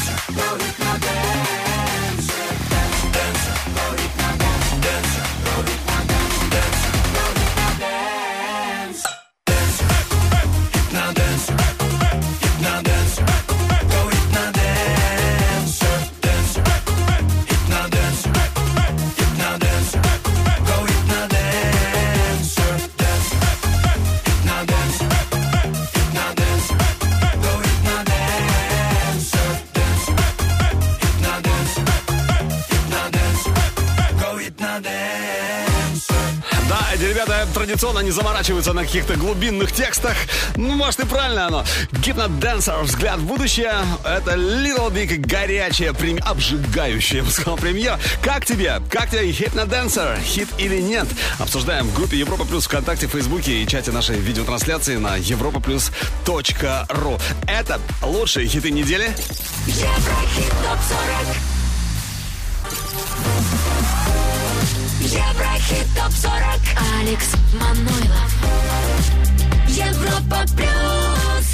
Powiedz, 0.00 0.62
hit 0.62 0.78
my 0.78 0.98
bed. 0.98 1.59
Заморачиваются 38.70 38.72
на 38.72 38.84
каких-то 38.84 39.16
глубинных 39.16 39.72
текстах. 39.72 40.16
Ну, 40.56 40.74
может, 40.74 41.00
и 41.00 41.06
правильно 41.06 41.46
оно. 41.46 41.64
Гипноденсер, 41.92 42.82
взгляд 42.82 43.18
в 43.18 43.24
будущее. 43.24 43.74
Это 44.04 44.32
Little 44.32 44.92
Big 44.92 45.18
горячая, 45.18 45.92
прем... 45.92 46.18
обжигающая, 46.24 47.22
я 47.22 47.30
сказал, 47.30 47.56
премьера. 47.56 47.98
Как 48.22 48.44
тебе? 48.44 48.80
Как 48.90 49.10
тебе 49.10 49.30
Hypnodensер? 49.30 50.20
Хит 50.22 50.48
или 50.58 50.80
нет? 50.80 51.06
Обсуждаем 51.38 51.86
в 51.86 51.94
группе 51.94 52.16
Европа 52.16 52.44
Плюс 52.44 52.66
ВКонтакте, 52.66 53.06
Фейсбуке 53.06 53.62
и 53.62 53.66
чате 53.66 53.92
нашей 53.92 54.18
видеотрансляции 54.18 54.96
на 54.96 55.18
europaplus.ru. 55.18 57.20
Это 57.46 57.80
лучшие 58.02 58.46
хиты 58.46 58.70
недели. 58.70 59.14
Еврохит 59.66 60.50
ТОП-40 60.50 61.59
Еврохит 65.10 65.86
ТОП-40 65.96 66.60
Алекс 67.00 67.34
Манойлов 67.54 68.32
Европа 69.66 70.44
Плюс 70.56 71.46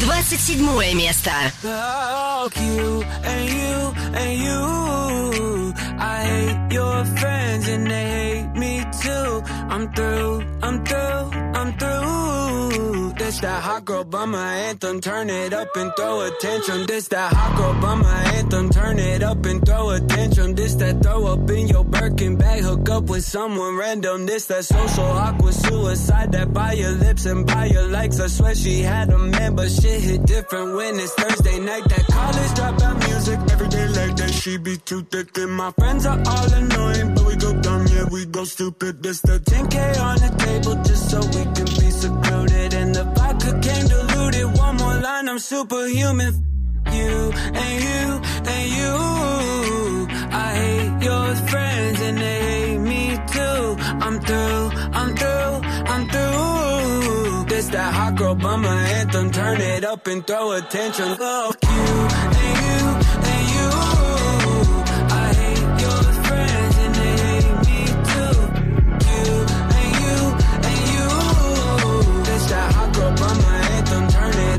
27 0.00 0.94
место. 0.94 1.30
Fuck 1.62 2.56
you 2.56 3.04
and 3.24 3.48
you 3.48 3.94
and 4.12 4.38
you. 4.38 5.74
I 6.00 6.24
hate 6.24 6.72
your 6.72 7.04
friends 7.16 7.68
and 7.68 7.86
they 7.86 8.06
hate 8.06 8.52
me 8.54 8.85
I'm 9.08 9.92
through, 9.92 10.44
I'm 10.62 10.84
through, 10.84 10.96
I'm 10.98 11.78
through. 11.78 13.12
This 13.18 13.40
that 13.40 13.62
hot 13.62 13.84
girl 13.84 14.04
bummer 14.04 14.38
anthem, 14.38 15.00
turn 15.00 15.30
it 15.30 15.52
up 15.52 15.68
and 15.74 15.92
throw 15.96 16.20
a 16.20 16.30
tantrum. 16.40 16.86
This 16.86 17.08
that 17.08 17.32
hot 17.32 17.56
girl 17.56 17.80
bummer 17.80 18.06
anthem, 18.06 18.70
turn 18.70 18.98
it 18.98 19.22
up 19.22 19.44
and 19.44 19.66
throw 19.66 19.90
a 19.90 20.00
tantrum. 20.00 20.54
This 20.54 20.74
that 20.76 21.02
throw 21.02 21.26
up 21.26 21.50
in 21.50 21.66
your 21.66 21.84
Birkin 21.84 22.36
bag, 22.36 22.62
hook 22.62 22.88
up 22.88 23.04
with 23.04 23.24
someone 23.24 23.76
random. 23.76 24.26
This 24.26 24.46
that 24.46 24.64
social 24.64 25.04
awkward 25.04 25.54
suicide 25.54 26.30
that 26.32 26.52
by 26.52 26.74
your 26.74 26.92
lips 26.92 27.26
and 27.26 27.44
by 27.44 27.66
your 27.66 27.88
likes. 27.88 28.20
I 28.20 28.28
swear 28.28 28.54
she 28.54 28.82
had 28.82 29.10
a 29.10 29.18
man, 29.18 29.56
but 29.56 29.70
shit 29.70 30.00
hit 30.02 30.24
different 30.24 30.76
when 30.76 30.94
it's 31.00 31.12
Thursday 31.14 31.58
night. 31.58 31.84
That 31.88 32.06
college 32.06 32.52
dropout 32.58 33.08
music 33.08 33.40
every 33.50 33.68
day 33.68 33.88
like 33.88 34.16
that. 34.16 34.30
She 34.30 34.56
be 34.56 34.76
too 34.76 35.02
thick 35.02 35.36
and 35.38 35.52
my 35.52 35.72
friends 35.72 36.06
are 36.06 36.22
all 36.24 36.52
annoying, 36.52 37.14
go 37.36 37.52
dumb, 37.60 37.86
yeah 37.88 38.04
we 38.10 38.26
go 38.26 38.44
stupid. 38.44 39.02
This 39.02 39.20
the 39.20 39.38
10k 39.38 40.00
on 40.00 40.16
the 40.18 40.30
table 40.44 40.74
just 40.82 41.10
so 41.10 41.18
we 41.20 41.42
can 41.56 41.68
be 41.80 41.90
secluded. 41.90 42.74
And 42.74 42.94
the 42.94 43.04
vodka 43.04 43.52
came 43.60 43.86
diluted. 43.88 44.58
One 44.58 44.76
more 44.76 44.94
line, 45.06 45.28
I'm 45.28 45.38
superhuman. 45.38 46.32
You 46.92 47.32
and 47.64 47.76
you 47.88 48.04
and 48.54 48.66
you. 48.78 48.94
I 50.30 50.48
hate 50.62 51.02
your 51.04 51.34
friends 51.50 52.00
and 52.00 52.18
they 52.18 52.40
hate 52.50 52.78
me 52.78 53.04
too. 53.34 53.76
I'm 54.04 54.20
through, 54.20 54.70
I'm 55.00 55.10
through, 55.16 55.54
I'm 55.92 56.08
through. 56.12 57.44
This 57.48 57.68
that 57.68 57.92
hot 57.92 58.14
girl 58.16 58.34
bummer 58.34 58.68
anthem. 58.68 59.30
Turn 59.30 59.60
it 59.60 59.84
up 59.84 60.06
and 60.06 60.26
throw 60.26 60.52
attention. 60.52 61.16
Fuck 61.16 61.58
you 61.64 62.08
and 62.20 62.36
you 62.64 63.25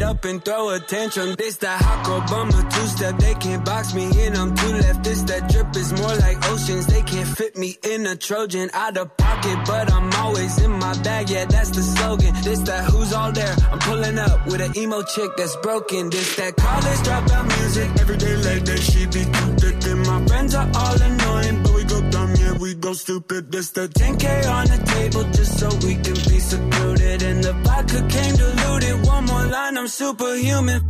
up 0.07 0.23
and 0.25 0.43
throw 0.43 0.69
attention. 0.69 1.35
This 1.37 1.57
that 1.57 1.81
hot 1.81 2.05
girl 2.05 2.21
bummer 2.29 2.63
two 2.71 2.87
step. 2.95 3.17
They 3.17 3.35
can't 3.35 3.63
box 3.65 3.93
me 3.93 4.05
in. 4.23 4.35
I'm 4.35 4.55
too 4.55 4.73
left. 4.83 5.03
This 5.03 5.21
that 5.23 5.49
drip 5.51 5.75
is 5.75 5.91
more 5.99 6.15
like 6.25 6.37
oceans. 6.49 6.85
They 6.87 7.01
can't 7.01 7.27
fit 7.27 7.57
me 7.57 7.77
in 7.83 8.07
a 8.07 8.15
Trojan 8.15 8.69
out 8.73 8.97
of 8.97 9.15
pocket, 9.17 9.57
but 9.65 9.91
I'm 9.91 10.11
always 10.23 10.53
in 10.63 10.71
my 10.71 10.93
bag. 11.03 11.29
Yeah, 11.29 11.45
that's 11.45 11.71
the 11.71 11.83
slogan. 11.83 12.33
This 12.43 12.59
that 12.69 12.83
who's 12.89 13.11
all 13.13 13.31
there. 13.31 13.55
I'm 13.71 13.79
pulling 13.79 14.17
up 14.17 14.45
with 14.47 14.61
an 14.61 14.77
emo 14.77 15.03
chick 15.03 15.31
that's 15.37 15.55
broken. 15.57 16.09
This 16.09 16.35
that 16.37 16.55
college 16.55 17.01
dropout 17.07 17.45
music. 17.59 17.89
Every 18.01 18.17
day 18.17 18.35
like 18.47 18.63
that, 18.65 18.79
she 18.79 19.05
be 19.07 19.23
too 19.35 19.51
thick. 19.61 19.77
And 19.91 20.01
my 20.07 20.25
friends 20.27 20.55
are 20.55 20.69
all 20.73 21.01
annoying, 21.01 21.63
but 21.63 21.73
we 21.73 21.83
go 21.83 21.99
dumb, 22.09 22.33
yeah, 22.35 22.57
we 22.57 22.75
go 22.75 22.93
stupid. 22.93 23.51
This 23.51 23.71
the 23.71 23.87
10K 23.87 24.25
on 24.49 24.65
the 24.67 24.79
table 24.95 25.23
just 25.37 25.59
so 25.59 25.67
we 25.85 25.95
can 25.95 26.17
be 26.31 26.39
secluded. 26.39 27.16
The 27.47 27.53
vodka 27.53 28.01
came 28.09 28.35
diluted. 28.35 29.05
One 29.07 29.23
more 29.23 29.45
line, 29.45 29.77
I'm 29.77 29.87
superhuman. 29.87 30.81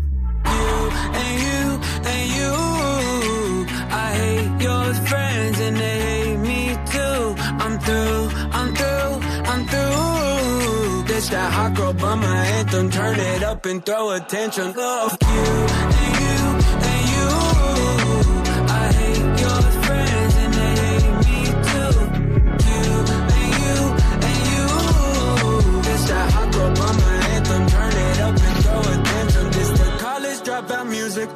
You 0.44 0.70
and 1.22 1.34
you 1.46 1.64
and 2.14 2.26
you. 2.38 2.54
I 4.06 4.08
hate 4.22 4.62
your 4.64 4.86
friends 5.10 5.60
and 5.60 5.78
they 5.78 6.00
hate 6.08 6.38
me 6.38 6.62
too. 6.94 7.36
I'm 7.64 7.78
through, 7.86 8.30
I'm 8.58 8.70
through, 8.74 9.14
I'm 9.52 9.62
through. 9.72 11.04
This 11.04 11.30
that 11.30 11.54
hot 11.54 11.76
girl 11.76 11.94
bummer 11.94 12.26
anthem. 12.26 12.90
Turn 12.90 13.20
it 13.20 13.44
up 13.44 13.64
and 13.68 13.86
throw 13.86 14.10
attention. 14.16 14.74
Love 14.74 15.16
you 15.22 15.97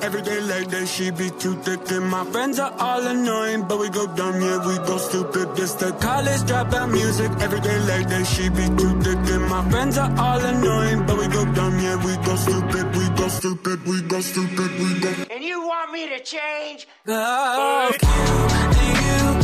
Every 0.02 0.22
day 0.22 0.40
like 0.42 0.68
that, 0.70 0.88
she 0.88 1.12
be 1.12 1.30
too 1.30 1.56
thick. 1.62 1.92
And 1.92 2.10
my 2.10 2.24
friends 2.26 2.60
are 2.60 2.74
all 2.80 3.06
annoying, 3.06 3.64
but 3.68 3.80
we 3.80 3.90
go 3.90 4.08
dumb, 4.16 4.42
yeah, 4.42 4.66
we 4.66 4.76
go 4.88 4.98
stupid. 4.98 5.56
This 5.56 5.74
the 5.74 5.92
college 5.94 6.42
dropout 6.50 6.92
music. 6.92 7.32
Every 7.40 7.60
day 7.60 7.80
like 7.92 8.08
that, 8.10 8.26
she 8.26 8.50
be 8.50 8.66
too 8.80 8.94
thick. 9.02 9.20
And 9.36 9.50
my 9.50 9.70
friends 9.70 9.98
are 9.98 10.12
all 10.18 10.40
annoying, 10.40 11.06
but 11.06 11.18
we 11.18 11.28
go 11.28 11.46
dumb, 11.54 11.80
yeah, 11.80 11.98
we 12.06 12.16
go 12.26 12.36
stupid, 12.36 12.86
we 12.96 13.10
go 13.10 13.28
stupid, 13.28 13.86
we 13.86 14.02
go 14.04 14.22
stupid, 14.22 14.72
we 14.80 15.00
go. 15.00 15.14
And 15.30 15.44
you 15.44 15.62
want 15.62 15.92
me 15.92 16.10
to 16.10 16.20
change? 16.24 16.88
Love 17.06 17.92
you 17.92 18.08
and 18.08 18.76
you 18.76 18.92
and 19.22 19.36
you. 19.36 19.41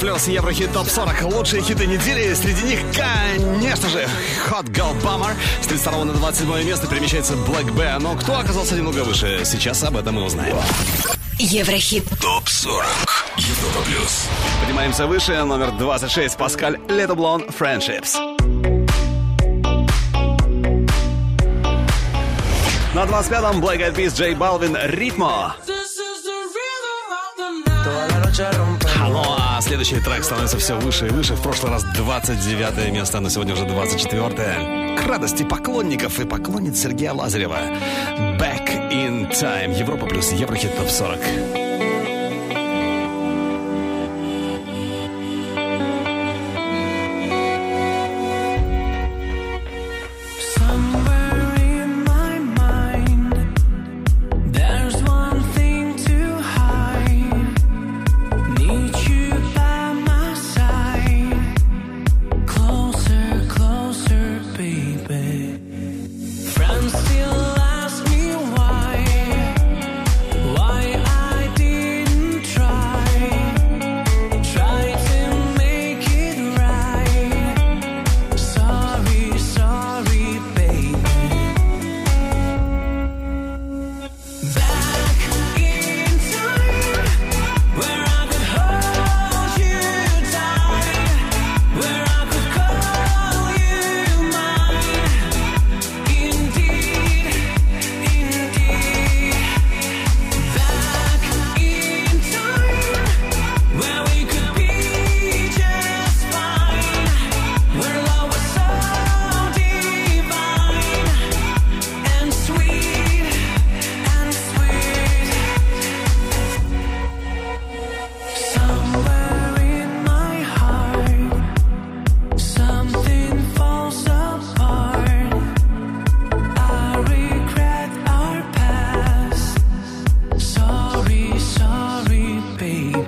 Плюс, 0.00 0.28
Еврохит 0.28 0.72
Топ 0.72 0.88
40. 0.88 1.22
Лучшие 1.22 1.60
хиты 1.62 1.86
недели. 1.86 2.32
Среди 2.32 2.62
них, 2.62 2.80
конечно 2.94 3.88
же, 3.88 4.08
Hot 4.48 4.66
Girl 4.66 4.94
Bummer. 5.02 5.34
С 5.60 5.66
32 5.66 6.04
на 6.04 6.12
27 6.12 6.64
место 6.64 6.86
перемещается 6.86 7.34
Black 7.34 7.66
Bear. 7.74 7.98
Но 7.98 8.14
кто 8.14 8.38
оказался 8.38 8.76
немного 8.76 9.02
выше? 9.02 9.42
Сейчас 9.44 9.82
об 9.82 9.96
этом 9.96 10.18
и 10.20 10.22
узнаем. 10.22 10.56
Еврохит. 11.38 12.04
ТОП 12.20 12.48
40. 12.48 12.86
Европа 13.38 13.80
плюс. 13.86 14.28
Поднимаемся 14.60 15.06
выше. 15.06 15.42
Номер 15.42 15.72
26. 15.72 16.36
Паскаль 16.36 16.78
Летоблон 16.88 17.46
Friendships. 17.46 18.14
На 22.94 23.02
25-м 23.02 23.60
Black 23.60 23.80
Eyed 23.80 23.94
Peas, 23.94 24.16
J 24.16 24.32
Balvin, 24.34 24.76
Ритмо. 24.90 25.56
Ну 29.08 29.37
а 29.58 29.60
следующий 29.60 29.98
трек 29.98 30.22
становится 30.22 30.56
все 30.58 30.78
выше 30.78 31.08
и 31.08 31.10
выше. 31.10 31.34
В 31.34 31.42
прошлый 31.42 31.72
раз 31.72 31.82
29 31.82 32.92
место, 32.92 33.18
на 33.18 33.28
сегодня 33.28 33.54
уже 33.54 33.64
24 33.64 34.96
К 34.96 35.04
радости 35.04 35.42
поклонников 35.42 36.20
и 36.20 36.24
поклонниц 36.24 36.80
Сергея 36.80 37.12
Лазарева. 37.12 37.58
Back 38.38 38.92
in 38.92 39.28
Time. 39.32 39.76
Европа 39.76 40.06
плюс 40.06 40.30
Еврохит 40.30 40.76
ТОП 40.76 40.88
40. 40.88 41.67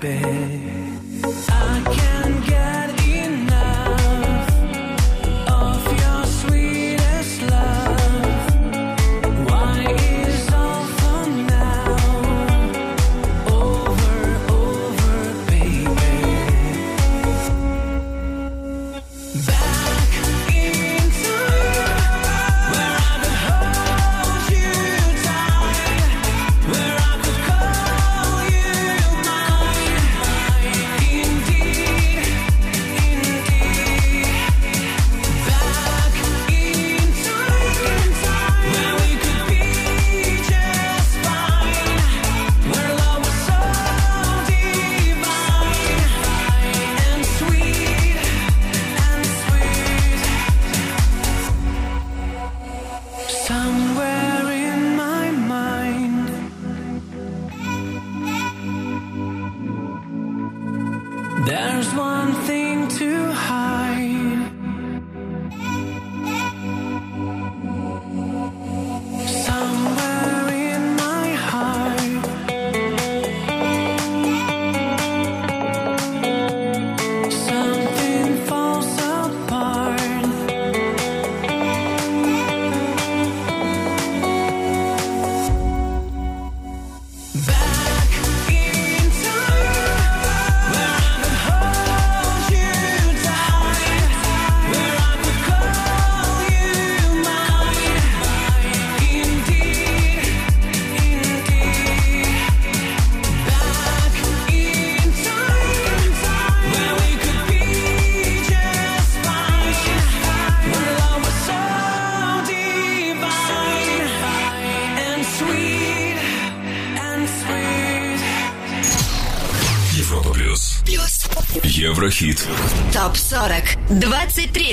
Baby. 0.01 0.99
I 1.51 1.83
can't 1.85 2.10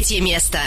третье 0.07 0.21
место. 0.21 0.59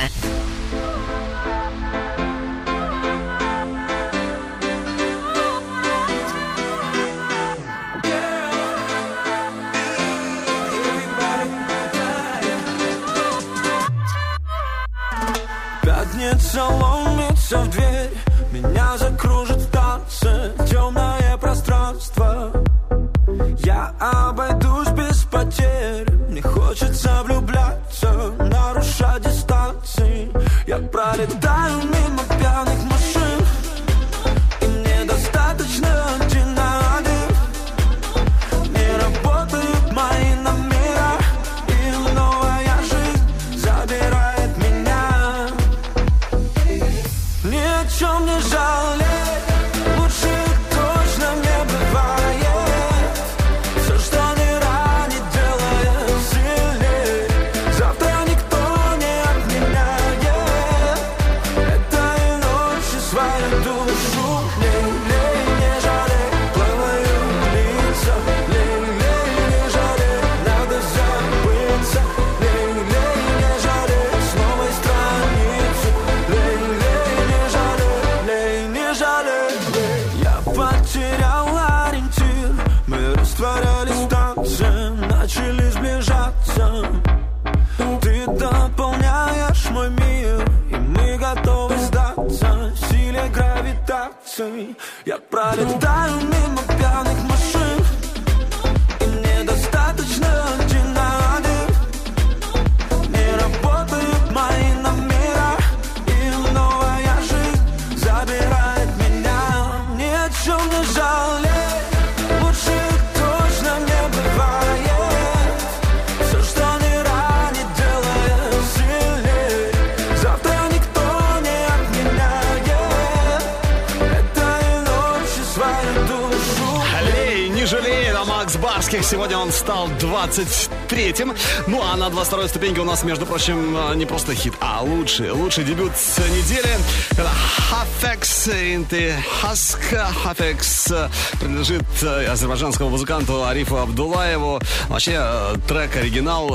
23-м. 130.27 131.35
Ну 131.67 131.81
а 131.83 131.97
на 131.97 132.09
22-й 132.09 132.49
ступеньке 132.49 132.81
у 132.81 132.85
нас, 132.85 133.05
между 133.05 133.27
прочим, 133.27 133.75
а, 133.77 133.95
не 133.95 134.05
просто 134.05 134.35
хит, 134.35 134.53
а 134.61 134.83
лучший, 134.83 135.31
лучший 135.31 135.65
дебют 135.65 135.93
с 135.97 136.19
недели. 136.19 136.77
Это 137.13 137.31
Hafex 137.71 138.51
Inti 138.51 139.15
Husk. 139.43 139.79
Hafex 140.25 140.95
э, 140.95 141.09
принадлежит 141.39 141.85
э, 142.03 142.27
азербайджанскому 142.27 142.91
музыканту 142.91 143.47
Арифу 143.47 143.79
Абдулаеву. 143.79 144.61
Вообще 144.89 145.17
э, 145.19 145.57
трек 145.67 145.97
оригинал 145.97 146.51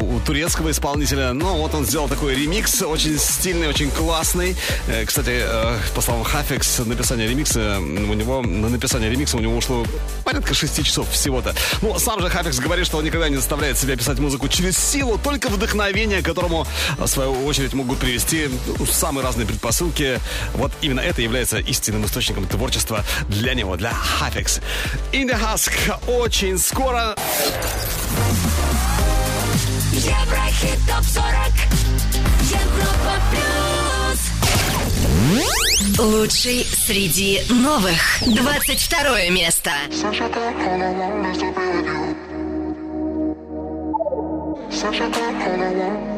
у 0.00 0.20
турецкого 0.20 0.70
исполнителя. 0.70 1.32
Но 1.32 1.56
вот 1.56 1.74
он 1.74 1.84
сделал 1.84 2.08
такой 2.08 2.34
ремикс, 2.34 2.82
очень 2.82 3.18
стильный, 3.18 3.68
очень 3.68 3.90
классный. 3.90 4.56
Кстати, 5.06 5.42
по 5.94 6.00
словам 6.00 6.24
Hafex, 6.24 6.84
написание 6.84 7.28
ремикса 7.28 7.78
у 7.80 8.14
него, 8.14 8.42
на 8.42 8.68
написание 8.68 9.10
ремикса 9.10 9.36
у 9.36 9.40
него 9.40 9.56
ушло 9.56 9.84
изредка 10.38 10.54
6 10.54 10.84
часов 10.84 11.10
всего-то. 11.10 11.54
Ну, 11.82 11.98
сам 11.98 12.20
же 12.20 12.28
Хафикс 12.28 12.58
говорит, 12.58 12.86
что 12.86 12.98
он 12.98 13.04
никогда 13.04 13.28
не 13.28 13.36
заставляет 13.36 13.76
себя 13.78 13.96
писать 13.96 14.18
музыку 14.18 14.48
через 14.48 14.78
силу, 14.78 15.18
только 15.18 15.48
вдохновение, 15.48 16.22
которому, 16.22 16.66
в 16.96 17.06
свою 17.06 17.44
очередь, 17.44 17.74
могут 17.74 17.98
привести 17.98 18.48
ну, 18.78 18.86
самые 18.86 19.24
разные 19.24 19.46
предпосылки. 19.46 20.20
Вот 20.54 20.70
именно 20.80 21.00
это 21.00 21.22
является 21.22 21.58
истинным 21.58 22.04
источником 22.04 22.46
творчества 22.46 23.04
для 23.28 23.54
него, 23.54 23.76
для 23.76 23.92
Хафикс. 23.92 24.60
Инди 25.12 25.34
Хаск 25.34 25.72
очень 26.06 26.58
скоро... 26.58 27.16
Еврохит 29.92 30.78
топ 30.86 31.04
40 31.04 31.24
Европа 32.50 33.20
плюс 33.32 33.98
Лучший 35.98 36.64
среди 36.64 37.42
новых. 37.50 38.22
22 38.24 39.30
место. 39.30 39.72
Such 39.90 40.20
a 45.00 45.10
thought, 45.10 45.42
all 45.42 45.60
I 45.60 45.74
want 45.74 46.17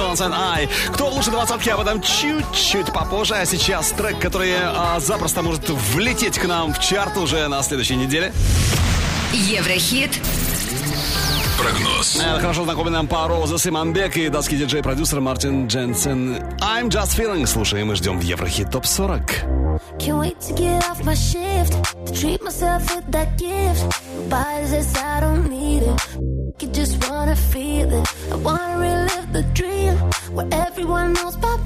Stones 0.00 0.20
and 0.20 0.32
I. 0.34 0.66
Кто 0.92 1.06
лучше 1.06 1.16
лучшей 1.16 1.32
двадцатке, 1.32 1.72
об 1.72 1.80
этом 1.80 2.00
чуть-чуть 2.00 2.86
попозже. 2.86 3.34
А 3.34 3.44
сейчас 3.44 3.90
трек, 3.90 4.18
который 4.18 4.54
а, 4.58 4.98
запросто 4.98 5.42
может 5.42 5.68
влететь 5.68 6.38
к 6.38 6.46
нам 6.46 6.72
в 6.72 6.80
чарт 6.80 7.18
уже 7.18 7.46
на 7.48 7.62
следующей 7.62 7.96
неделе. 7.96 8.32
Еврохит 9.32 10.18
прогноз. 11.58 12.16
Э, 12.16 12.40
хорошо 12.40 12.64
знакомый 12.64 12.92
нам 12.92 13.08
по 13.08 13.28
Роза 13.28 13.58
Симонбек 13.58 14.16
и 14.16 14.30
датский 14.30 14.56
диджей-продюсер 14.56 15.20
Мартин 15.20 15.66
Дженсен. 15.66 16.36
I'm 16.60 16.88
Just 16.88 17.18
Feeling. 17.18 17.46
Слушаем 17.46 17.92
и 17.92 17.94
ждем 17.94 18.18
в 18.18 18.22
Еврохит 18.22 18.70
Топ 18.70 18.86
40. 18.86 19.20
Can't 19.98 20.18
wait 20.18 20.40
to 20.40 20.54
get 20.54 20.82
off 20.90 21.04
my 21.04 21.14
shift 21.14 21.72
To 22.06 22.12
treat 22.12 22.42
myself 22.42 22.94
with 22.94 23.10
that 23.12 23.38
gift 23.38 23.84
Buy 24.28 24.64
this, 24.70 24.94
I 24.96 25.20
don't 25.20 25.48
need 25.48 25.82
it 25.82 26.62
You 26.62 26.68
just 26.68 27.08
wanna 27.08 27.34
feel 27.34 27.90
it 27.90 28.06
I 28.30 28.36
wanna 28.36 28.78
relive 28.78 29.32
the 29.32 29.42
dream 29.54 29.69
where 30.40 30.66
everyone 30.66 31.12
knows, 31.12 31.36
but 31.36 31.59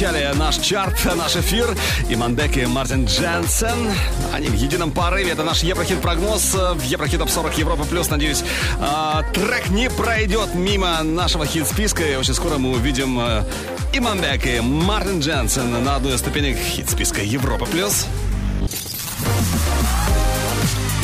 прокачали 0.00 0.34
наш 0.38 0.56
чарт, 0.56 1.04
наш 1.14 1.36
эфир. 1.36 1.76
И 2.08 2.16
Мандек 2.16 2.56
и 2.56 2.64
Мартин 2.64 3.04
Дженсен. 3.04 3.90
Они 4.32 4.48
в 4.48 4.54
едином 4.54 4.92
порыве. 4.92 5.32
Это 5.32 5.44
наш 5.44 5.62
Еврохит-прогноз 5.62 6.54
в 6.54 6.82
Еврохит 6.84 7.18
Топ 7.18 7.28
40 7.28 7.58
Европа 7.58 7.84
Плюс. 7.84 8.08
Надеюсь, 8.08 8.42
а, 8.78 9.22
трек 9.34 9.68
не 9.68 9.90
пройдет 9.90 10.54
мимо 10.54 11.02
нашего 11.02 11.44
хит-списка. 11.44 12.02
И 12.02 12.16
очень 12.16 12.32
скоро 12.34 12.56
мы 12.56 12.72
увидим 12.72 13.18
а, 13.20 13.44
и 13.92 14.00
Мандек, 14.00 14.46
и 14.46 14.60
Мартин 14.60 15.20
Дженсен 15.20 15.84
на 15.84 15.96
одной 15.96 16.14
из 16.14 16.20
ступенек 16.20 16.56
хит-списка 16.56 17.20
Европа 17.22 17.66
Плюс. 17.66 18.06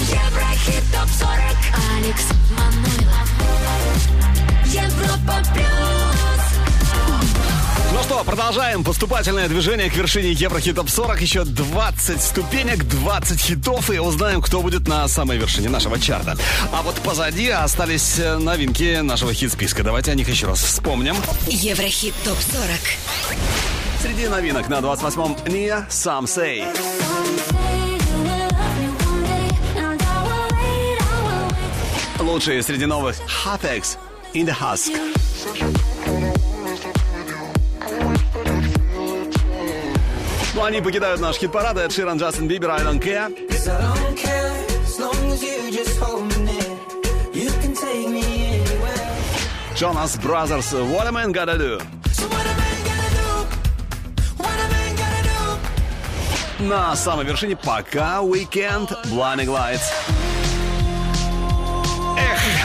Еврохит 0.09 0.85
топ 0.93 1.09
40 1.11 1.31
Алекс 1.99 2.25
Манойлов 2.57 3.29
Европа 4.65 5.43
плюс 5.53 5.86
что, 8.07 8.23
продолжаем 8.23 8.85
поступательное 8.85 9.49
движение 9.49 9.91
к 9.91 9.97
вершине 9.97 10.31
Еврохит 10.31 10.77
Топ 10.77 10.89
40. 10.89 11.21
Еще 11.23 11.45
20 11.45 12.23
ступенек, 12.23 12.85
20 12.85 13.41
хитов, 13.41 13.91
и 13.91 13.99
узнаем, 13.99 14.41
кто 14.41 14.63
будет 14.63 14.87
на 14.87 15.09
самой 15.09 15.39
вершине 15.39 15.69
нашего 15.71 15.99
чарта. 15.99 16.37
А 16.73 16.83
вот 16.83 16.95
позади 16.97 17.49
остались 17.49 18.21
э, 18.21 18.39
новинки 18.39 19.01
нашего 19.01 19.35
хит-списка. 19.35 19.83
Давайте 19.83 20.13
о 20.13 20.15
них 20.15 20.29
еще 20.29 20.47
раз 20.47 20.63
вспомним. 20.63 21.17
Еврохит 21.49 22.15
топ 22.25 22.39
40. 22.39 22.69
Среди 24.01 24.29
новинок 24.29 24.69
на 24.69 24.79
28-м 24.79 25.53
Ния 25.53 25.85
Some 25.91 26.27
Say. 26.27 26.65
Лучшие 32.21 32.63
среди 32.63 32.87
новых 32.87 33.17
Hatex 33.45 33.97
In 34.33 34.47
The 34.47 34.55
Husk. 34.57 35.96
Ну, 40.57 40.65
они 40.65 40.81
покидают 40.81 41.21
наш 41.21 41.37
хит-парад. 41.37 41.77
Эд 41.77 41.93
Ширан, 41.93 42.17
Джастин 42.17 42.49
Бибер, 42.49 42.71
I 42.71 42.81
Don't 42.81 42.99
Care. 42.99 43.31
Jonas 49.75 50.17
Brothers, 50.17 50.73
What 50.73 51.07
a 51.07 51.13
Man 51.13 51.31
Gotta 51.31 51.59
Do. 51.59 51.83
На 56.59 56.97
самой 56.97 57.27
вершине 57.27 57.55
пока 57.57 58.21
Weekend 58.23 58.89
Blinding 59.11 59.49
Lights. 59.49 60.16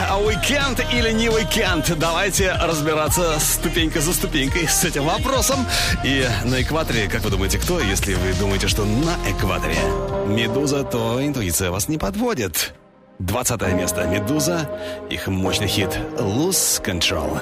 А 0.08 0.18
уикенд 0.18 0.80
или 0.92 1.12
не 1.12 1.28
уикенд? 1.28 1.98
Давайте 1.98 2.52
разбираться 2.52 3.38
ступенька 3.40 4.00
за 4.00 4.12
ступенькой 4.12 4.68
с 4.68 4.84
этим 4.84 5.04
вопросом. 5.04 5.66
И 6.04 6.26
на 6.44 6.62
экваторе, 6.62 7.08
как 7.08 7.22
вы 7.22 7.30
думаете, 7.30 7.58
кто? 7.58 7.80
Если 7.80 8.14
вы 8.14 8.32
думаете, 8.34 8.68
что 8.68 8.84
на 8.84 9.16
экваторе 9.30 9.78
Медуза, 10.26 10.84
то 10.84 11.24
интуиция 11.24 11.70
вас 11.70 11.88
не 11.88 11.98
подводит. 11.98 12.74
20 13.18 13.62
место. 13.74 14.04
Медуза. 14.04 14.68
Их 15.10 15.26
мощный 15.26 15.68
хит 15.68 15.90
Lose 16.18 16.82
Control. 16.82 17.40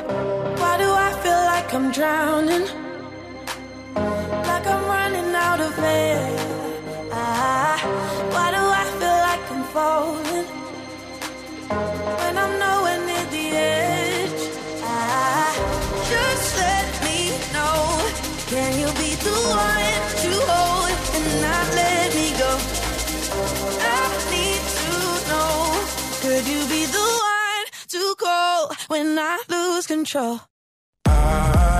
I 0.62 1.70
like 1.70 1.74
I'm 1.74 1.92
drowning? 1.92 2.66
Like 3.94 4.66
I'm 4.66 4.84
running 4.86 5.34
out 5.34 5.60
of 5.60 5.78
air. 5.78 6.36
Ah, 7.12 7.78
why 8.34 8.50
do 8.50 8.62
I 8.80 8.84
feel 8.98 9.18
like 9.28 9.44
I'm 9.54 9.64
falling? 9.74 10.46
When 12.30 12.38
I'm 12.38 12.58
nowhere 12.60 13.00
near 13.06 13.26
the 13.34 13.46
edge. 13.56 14.42
Ah, 14.84 15.50
just 16.10 16.56
let 16.62 16.86
me 17.02 17.18
know. 17.54 17.82
Can 18.46 18.70
you 18.78 18.86
be 19.02 19.10
the 19.26 19.36
one 19.50 19.98
to 20.22 20.30
hold 20.50 20.94
and 21.16 21.26
not 21.42 21.66
let 21.74 22.14
me 22.14 22.30
go? 22.38 22.52
I 23.82 24.02
need 24.30 24.62
to 24.78 24.94
know. 25.28 25.50
Could 26.22 26.46
you 26.46 26.62
be 26.70 26.82
the 26.86 27.08
one 27.34 27.66
to 27.94 28.14
call 28.14 28.70
when 28.86 29.18
I 29.18 29.42
lose 29.48 29.88
control? 29.88 30.38
I 31.06 31.79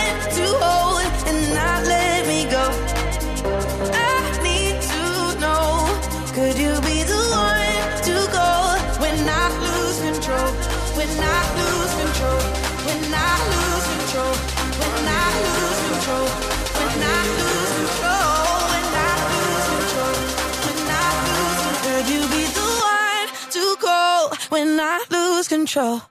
control? 25.51 26.10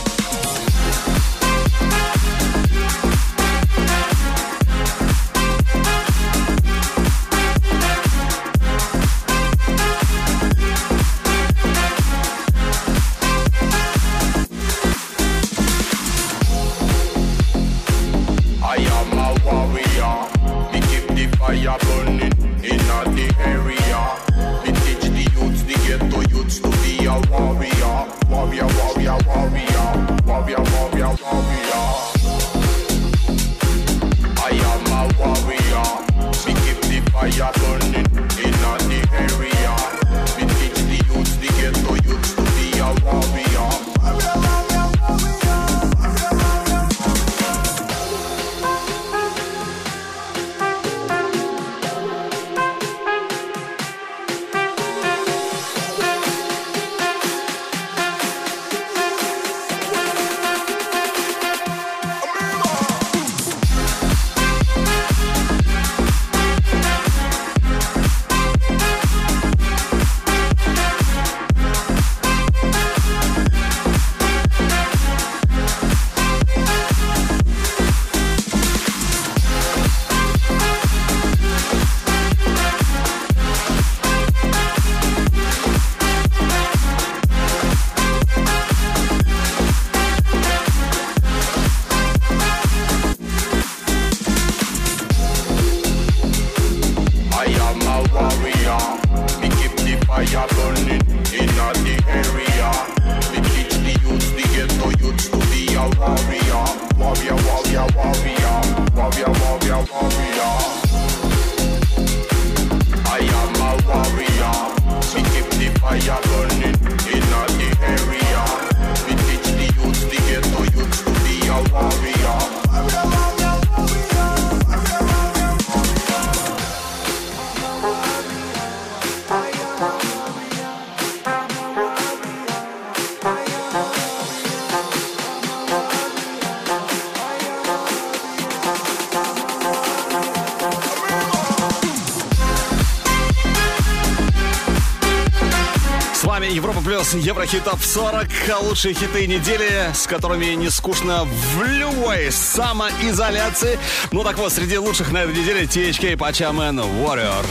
Еврохит 147.13 147.63
топ 147.63 147.81
40 147.81 148.27
Лучшие 148.61 148.93
хиты 148.93 149.27
недели, 149.27 149.91
с 149.93 150.07
которыми 150.07 150.45
не 150.53 150.69
скучно 150.69 151.25
в 151.25 151.63
любой 151.63 152.31
самоизоляции. 152.31 153.79
Ну 154.11 154.23
так 154.23 154.37
вот, 154.37 154.53
среди 154.53 154.77
лучших 154.77 155.11
на 155.11 155.23
этой 155.23 155.35
неделе 155.35 155.63
THK 155.63 156.15
Пачамен 156.17 156.79
Warrior. 156.79 157.45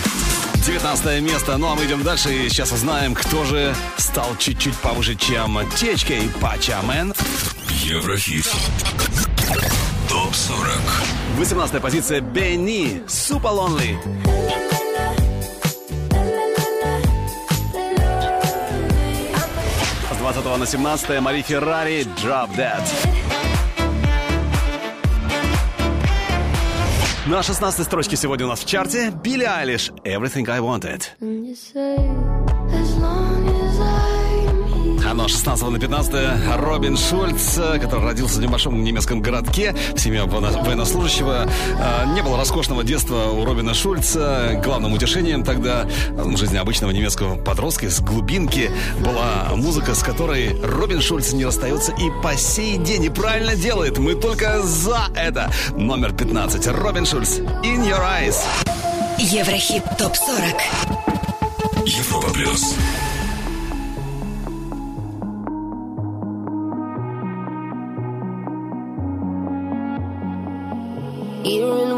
19 0.67 1.23
место, 1.23 1.57
ну 1.57 1.69
а 1.69 1.75
мы 1.75 1.85
идем 1.85 2.03
дальше 2.03 2.33
и 2.33 2.49
сейчас 2.49 2.73
узнаем, 2.73 3.15
кто 3.15 3.45
же 3.45 3.75
стал 3.97 4.37
чуть-чуть 4.39 4.77
повыше, 4.77 5.15
чем 5.15 5.59
THK 5.59 6.39
Пачамен 6.41 7.15
Еврохит. 7.83 8.51
Топ 10.09 10.35
40. 10.35 10.71
18 11.37 11.83
позиция. 11.83 12.21
Бенни 12.21 13.03
Super 13.07 13.53
Lonely 13.53 14.70
20 20.43 20.59
на 20.59 20.67
17 20.67 21.21
Мари 21.21 21.43
Феррари 21.43 22.07
Drop 22.17 22.49
Dead. 22.57 22.83
На 27.27 27.43
16 27.43 27.85
строчке 27.85 28.17
сегодня 28.17 28.47
у 28.47 28.49
нас 28.49 28.61
в 28.61 28.67
чарте 28.67 29.13
Билли 29.23 29.45
Айлиш 29.45 29.91
Everything 30.05 30.49
I 30.49 30.61
Wanted 30.61 32.30
Ну, 35.21 35.29
16 35.29 35.69
на 35.69 35.79
15 35.79 36.15
Робин 36.57 36.97
Шульц, 36.97 37.57
который 37.79 38.05
родился 38.07 38.39
в 38.39 38.41
небольшом 38.43 38.83
немецком 38.83 39.21
городке 39.21 39.75
в 39.95 39.99
семье 39.99 40.25
военно- 40.25 40.63
военнослужащего. 40.65 41.47
А, 41.79 42.07
Не 42.15 42.23
было 42.23 42.39
роскошного 42.39 42.83
детства 42.85 43.27
у 43.27 43.45
Робина 43.45 43.75
Шульца. 43.75 44.59
Главным 44.65 44.95
утешением 44.95 45.45
тогда 45.45 45.87
ну, 46.17 46.35
в 46.35 46.39
жизни 46.39 46.57
обычного 46.57 46.91
немецкого 46.93 47.37
подростка 47.37 47.85
из 47.85 48.01
глубинки 48.01 48.71
была 49.01 49.55
музыка, 49.55 49.95
с 49.95 50.03
которой 50.03 50.59
Робин 50.63 51.03
Шульц 51.03 51.33
не 51.33 51.45
расстается 51.45 51.93
и 51.93 52.11
по 52.23 52.35
сей 52.39 52.79
день 52.79 53.05
и 53.05 53.11
правильно 53.11 53.55
делает. 53.55 53.99
Мы 53.99 54.15
только 54.15 54.63
за 54.63 55.09
это. 55.15 55.51
Номер 55.77 56.15
15. 56.15 56.67
Робин 56.69 57.05
Шульц. 57.05 57.41
In 57.63 57.87
Your 57.87 58.01
Eyes. 58.01 58.37
Еврохит 59.19 59.85
ТОП-40. 59.99 60.55
Европа 61.85 62.31
плюс. 62.31 62.75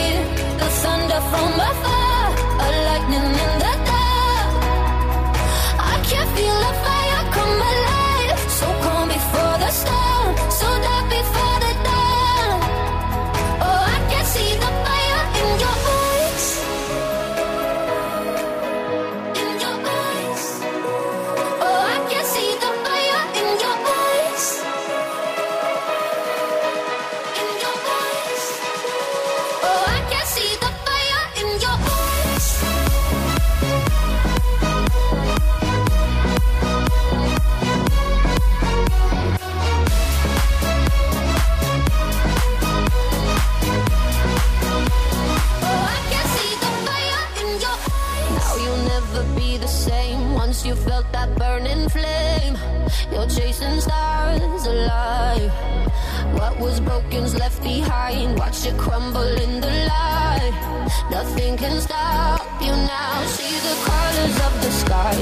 need 0.00 0.26
the 0.60 0.68
thunder 0.82 1.20
from 1.30 1.52
above. 1.54 1.99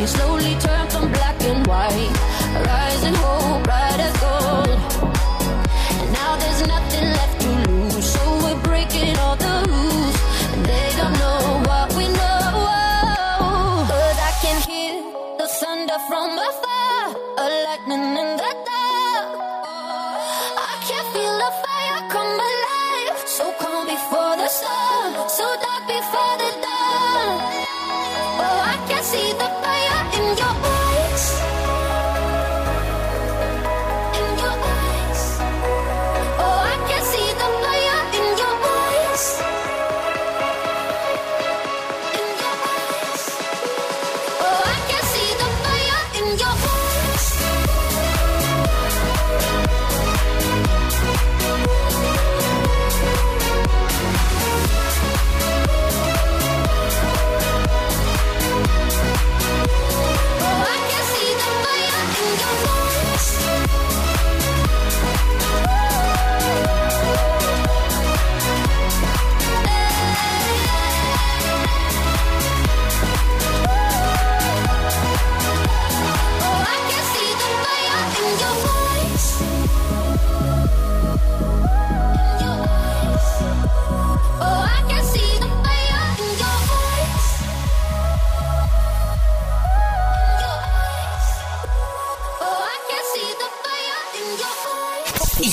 slowly 0.07 0.68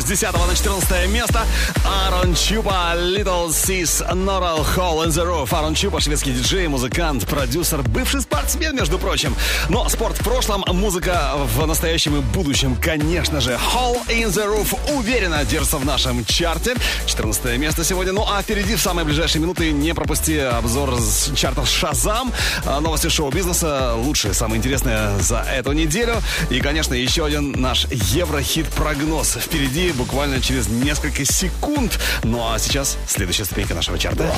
С 0.00 0.04
10 0.04 0.32
на 0.32 0.54
14 0.54 1.08
место 1.10 1.46
Аарон 1.84 2.34
Чупа 2.34 2.94
Little 2.96 3.48
Sis 3.48 4.06
Noral 4.12 4.64
Hole 4.76 5.06
in 5.06 5.08
the 5.08 5.24
Roof. 5.24 5.52
Аарон 5.52 5.74
Чупа, 5.74 6.00
шведский 6.00 6.32
диджей, 6.32 6.68
музыкант, 6.68 7.26
продюсер, 7.26 7.82
бывший 7.82 8.20
спортсмен, 8.50 8.74
между 8.74 8.98
прочим. 8.98 9.34
Но 9.68 9.88
спорт 9.88 10.18
в 10.18 10.24
прошлом, 10.24 10.64
музыка 10.66 11.32
в 11.36 11.66
настоящем 11.66 12.16
и 12.16 12.20
будущем, 12.20 12.76
конечно 12.76 13.40
же. 13.40 13.52
Hole 13.52 14.04
in 14.08 14.26
the 14.26 14.44
Roof 14.46 14.76
уверенно 14.92 15.44
держится 15.44 15.76
в 15.76 15.84
нашем 15.84 16.24
чарте. 16.24 16.74
14 17.06 17.58
место 17.58 17.84
сегодня. 17.84 18.12
Ну 18.12 18.26
а 18.28 18.42
впереди 18.42 18.74
в 18.74 18.80
самые 18.80 19.04
ближайшие 19.04 19.40
минуты 19.40 19.70
не 19.70 19.94
пропусти 19.94 20.38
обзор 20.38 21.00
с 21.00 21.32
чартов 21.36 21.68
Шазам. 21.68 22.32
А, 22.64 22.80
Новости 22.80 23.08
шоу-бизнеса, 23.08 23.94
лучшие, 23.94 24.34
самые 24.34 24.58
интересные 24.58 25.16
за 25.20 25.40
эту 25.40 25.72
неделю. 25.72 26.14
И, 26.50 26.60
конечно, 26.60 26.94
еще 26.94 27.26
один 27.26 27.52
наш 27.52 27.86
Еврохит-прогноз. 27.90 29.38
Впереди 29.40 29.92
буквально 29.92 30.40
через 30.40 30.68
несколько 30.68 31.24
секунд. 31.24 32.00
Ну 32.24 32.42
а 32.50 32.58
сейчас 32.58 32.96
следующая 33.06 33.44
ступенька 33.44 33.74
нашего 33.74 33.98
чарта. 33.98 34.34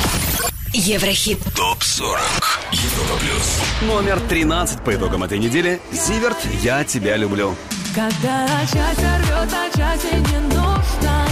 Еврохит. 0.74 1.38
ТОП-40. 1.92 2.18
Европа 2.72 3.20
плюс. 3.20 3.60
Номер 3.82 4.20
13 4.28 4.82
по 4.82 4.94
итогам 4.94 5.24
этой 5.24 5.38
недели. 5.38 5.80
Зиверт, 5.90 6.38
я 6.62 6.84
тебя 6.84 7.16
люблю. 7.16 7.54
Когда 7.94 8.46
счастье 8.60 9.10
рвет, 9.18 9.52
а 9.52 9.76
счастье 9.76 10.18
не 10.18 10.38
нужно. 10.54 11.26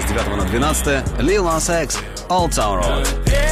С 0.00 0.08
9 0.08 0.36
на 0.36 0.44
12 0.46 0.86
Lil 1.20 1.44
Nas 1.44 1.84
X, 1.84 1.98
Old 2.28 2.50
Town 2.50 2.82
Road. 2.82 3.47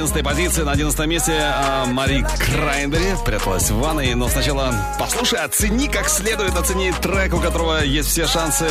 11 0.00 0.24
позиции, 0.24 0.62
на 0.62 0.72
11 0.72 1.06
месте 1.06 1.38
а, 1.38 1.84
Мари 1.84 2.24
Крайнбери 2.38 3.16
пряталась 3.22 3.68
в 3.70 3.78
ванной. 3.78 4.14
Но 4.14 4.30
сначала 4.30 4.74
послушай, 4.98 5.40
оцени 5.40 5.88
как 5.88 6.08
следует, 6.08 6.56
оцени 6.56 6.90
трек, 7.02 7.34
у 7.34 7.38
которого 7.38 7.84
есть 7.84 8.08
все 8.08 8.26
шансы 8.26 8.66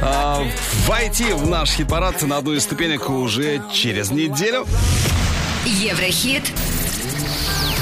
а, 0.00 0.40
войти 0.86 1.32
в 1.32 1.48
наш 1.48 1.70
хит-парад 1.70 2.22
на 2.22 2.36
одну 2.36 2.52
из 2.52 2.62
ступенек 2.62 3.10
уже 3.10 3.60
через 3.72 4.12
неделю. 4.12 4.66
Еврохит. 5.64 6.44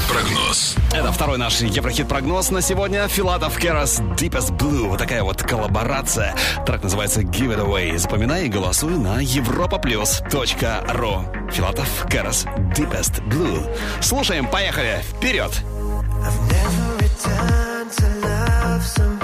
Прогноз. 0.08 0.76
Это 0.96 1.12
второй 1.12 1.36
наш 1.36 1.60
Еврохит-прогноз 1.60 2.50
на 2.50 2.62
сегодня. 2.62 3.06
Филатов 3.06 3.58
Керас 3.58 4.00
Deepest 4.00 4.56
Blue. 4.56 4.88
Вот 4.88 4.98
такая 4.98 5.22
вот 5.22 5.42
коллаборация. 5.42 6.34
Трек 6.64 6.84
называется 6.84 7.20
Give 7.20 7.54
It 7.54 7.62
Away. 7.62 7.98
Запоминай 7.98 8.46
и 8.46 8.48
голосуй 8.48 8.92
на 8.92 9.22
europaplus.ru. 9.22 11.52
Филатов 11.52 12.06
Керас 12.08 12.46
Deepest 12.74 13.22
Blue. 13.28 13.62
Слушаем, 14.00 14.46
поехали. 14.46 15.02
Вперед! 15.18 15.62
Never 16.48 16.96
return 16.98 17.90
to 17.90 18.06
love 18.22 18.82
somebody. 18.82 19.15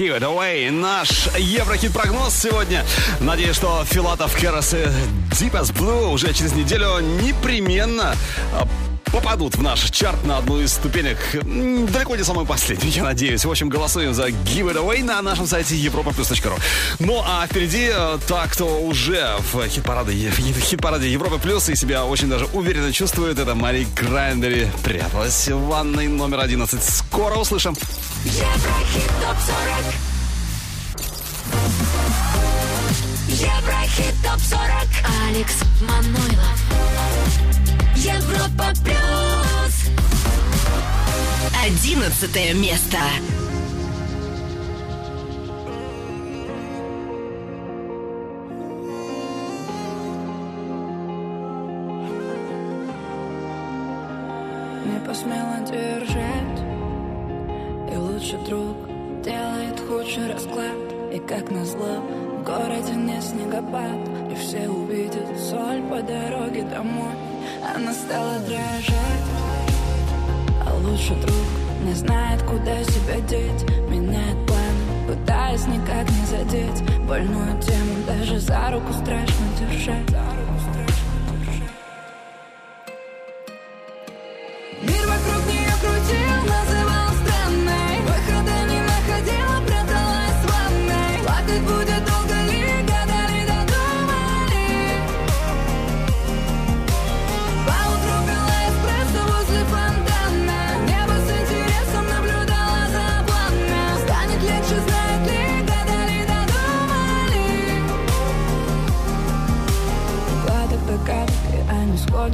Give 0.00 0.18
It 0.18 0.22
Away. 0.22 0.70
Наш 0.70 1.28
Еврохит-прогноз 1.36 2.34
сегодня. 2.34 2.86
Надеюсь, 3.20 3.54
что 3.54 3.84
Филатов, 3.84 4.34
Карас 4.34 4.72
и 4.72 4.78
Deep 5.32 5.52
as 5.52 5.74
Blue 5.74 6.10
уже 6.10 6.32
через 6.32 6.54
неделю 6.54 7.00
непременно 7.00 8.16
а, 8.54 8.66
попадут 9.12 9.56
в 9.56 9.62
наш 9.62 9.90
чарт 9.90 10.24
на 10.24 10.38
одну 10.38 10.58
из 10.58 10.72
ступенек. 10.72 11.18
Далеко 11.92 12.16
не 12.16 12.24
самый 12.24 12.46
последний, 12.46 12.88
я 12.88 13.04
надеюсь. 13.04 13.44
В 13.44 13.50
общем, 13.50 13.68
голосуем 13.68 14.14
за 14.14 14.28
Give 14.28 14.72
It 14.72 14.82
Away 14.82 15.04
на 15.04 15.20
нашем 15.20 15.46
сайте 15.46 15.74
europaplus.ru. 15.74 16.58
Ну, 16.98 17.22
а 17.22 17.46
впереди 17.46 17.90
э, 17.92 18.18
та, 18.26 18.46
кто 18.46 18.80
уже 18.80 19.36
в 19.52 19.68
хит-параде, 19.68 20.30
в 20.30 20.60
хит-параде 20.60 21.12
Европа 21.12 21.36
Плюс 21.36 21.68
и 21.68 21.76
себя 21.76 22.06
очень 22.06 22.30
даже 22.30 22.46
уверенно 22.54 22.90
чувствует, 22.90 23.38
это 23.38 23.54
Мари 23.54 23.86
Краймбрери. 23.94 24.70
Пряталась 24.82 25.48
в 25.48 25.60
ванной 25.66 26.08
номер 26.08 26.40
11. 26.40 26.82
Скоро 26.82 27.34
услышим. 27.34 27.76
Еврохит 28.24 29.10
ТОП-40 29.22 29.94
Еврохит 33.28 34.14
ТОП-40 34.22 34.88
Алекс 35.28 35.56
Манойлов. 35.80 36.58
Европа 37.96 38.72
Плюс. 38.84 39.74
Одиннадцатое 41.64 42.52
место. 42.52 42.98
не 54.84 54.98
посмела 55.06 55.58
держать 55.66 56.49
лучший 58.20 58.38
друг 58.46 58.76
делает 59.24 59.80
худший 59.80 60.32
расклад. 60.32 60.76
И 61.12 61.18
как 61.18 61.50
назло 61.50 62.02
в 62.38 62.44
городе 62.44 62.92
не 62.94 63.20
снегопад. 63.20 63.98
И 64.30 64.34
все 64.34 64.68
увидят 64.68 65.26
соль 65.38 65.82
по 65.88 66.02
дороге 66.02 66.62
домой. 66.64 67.14
Она 67.74 67.92
стала 67.94 68.38
дрожать. 68.40 69.26
А 70.66 70.74
лучший 70.84 71.16
друг 71.16 71.46
не 71.84 71.94
знает, 71.94 72.42
куда 72.42 72.84
себя 72.84 73.20
деть. 73.26 73.64
Меняет 73.88 74.36
планы, 74.46 75.08
пытаясь 75.08 75.66
никак 75.66 76.06
не 76.10 76.26
задеть. 76.26 77.00
Больную 77.08 77.60
тему 77.62 78.04
даже 78.06 78.38
за 78.38 78.70
руку 78.70 78.92
страшно 78.92 79.46
держать 79.58 80.10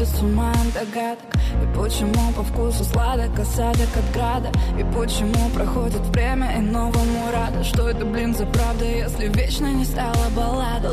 они 0.07 0.15
сходят 0.15 0.17
с 0.17 0.23
ума 0.23 0.53
догадок. 0.75 1.25
И 1.63 1.77
почему 1.77 2.33
по 2.33 2.43
вкусу 2.43 2.85
сладок 2.85 3.39
осадок 3.39 3.89
от 3.97 4.15
града? 4.15 4.51
И 4.79 4.85
почему 4.95 5.49
проходит 5.55 6.01
время 6.09 6.57
и 6.57 6.61
новому 6.61 7.31
рада? 7.33 7.65
Что 7.65 7.89
это, 7.89 8.05
блин, 8.05 8.35
за 8.35 8.47
правда, 8.47 8.85
если 8.85 9.29
вечно 9.29 9.73
не 9.73 9.85
стала 9.85 10.29
баллада 10.35 10.91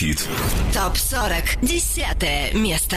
Еврохит. 0.00 0.26
Топ-40. 0.72 1.58
Десятое 1.62 2.52
место. 2.54 2.96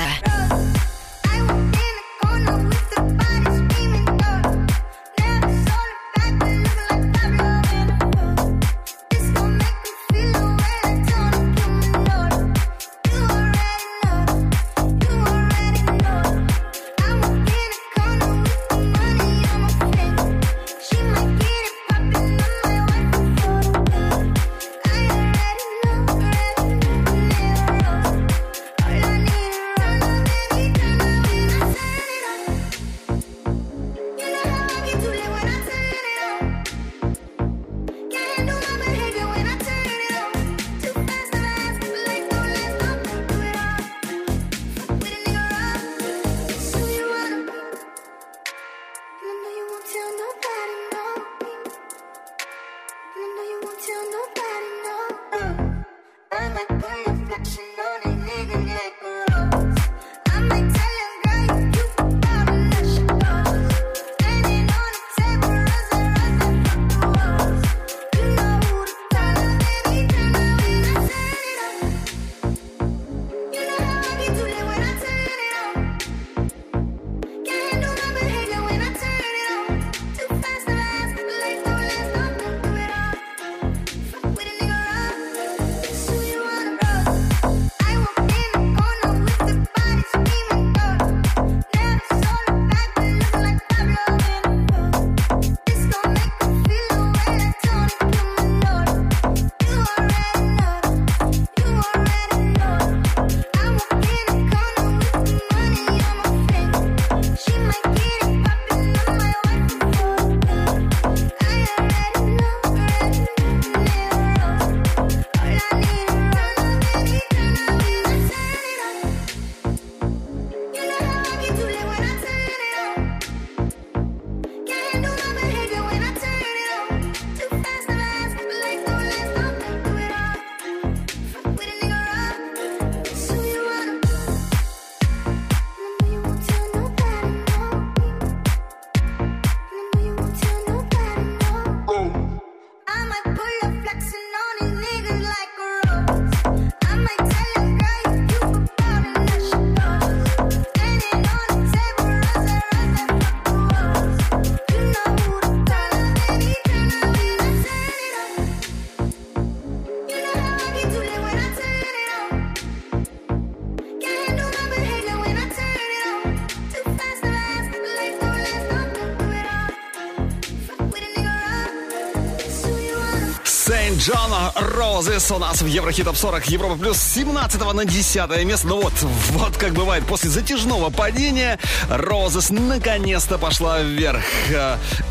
Розес 175.05 175.31
у 175.31 175.37
нас 175.37 175.61
в 175.61 175.65
Еврохит 175.65 176.05
Топ 176.05 176.15
40 176.15 176.45
Европа 176.45 176.77
плюс 176.77 176.97
17 176.97 177.73
на 177.73 177.83
10 177.83 178.45
место. 178.45 178.67
Ну 178.67 178.81
вот, 178.81 178.93
вот 179.31 179.57
как 179.57 179.73
бывает, 179.73 180.05
после 180.05 180.29
затяжного 180.29 180.91
падения 180.91 181.59
Розес 181.89 182.51
наконец-то 182.51 183.37
пошла 183.37 183.81
вверх. 183.81 184.23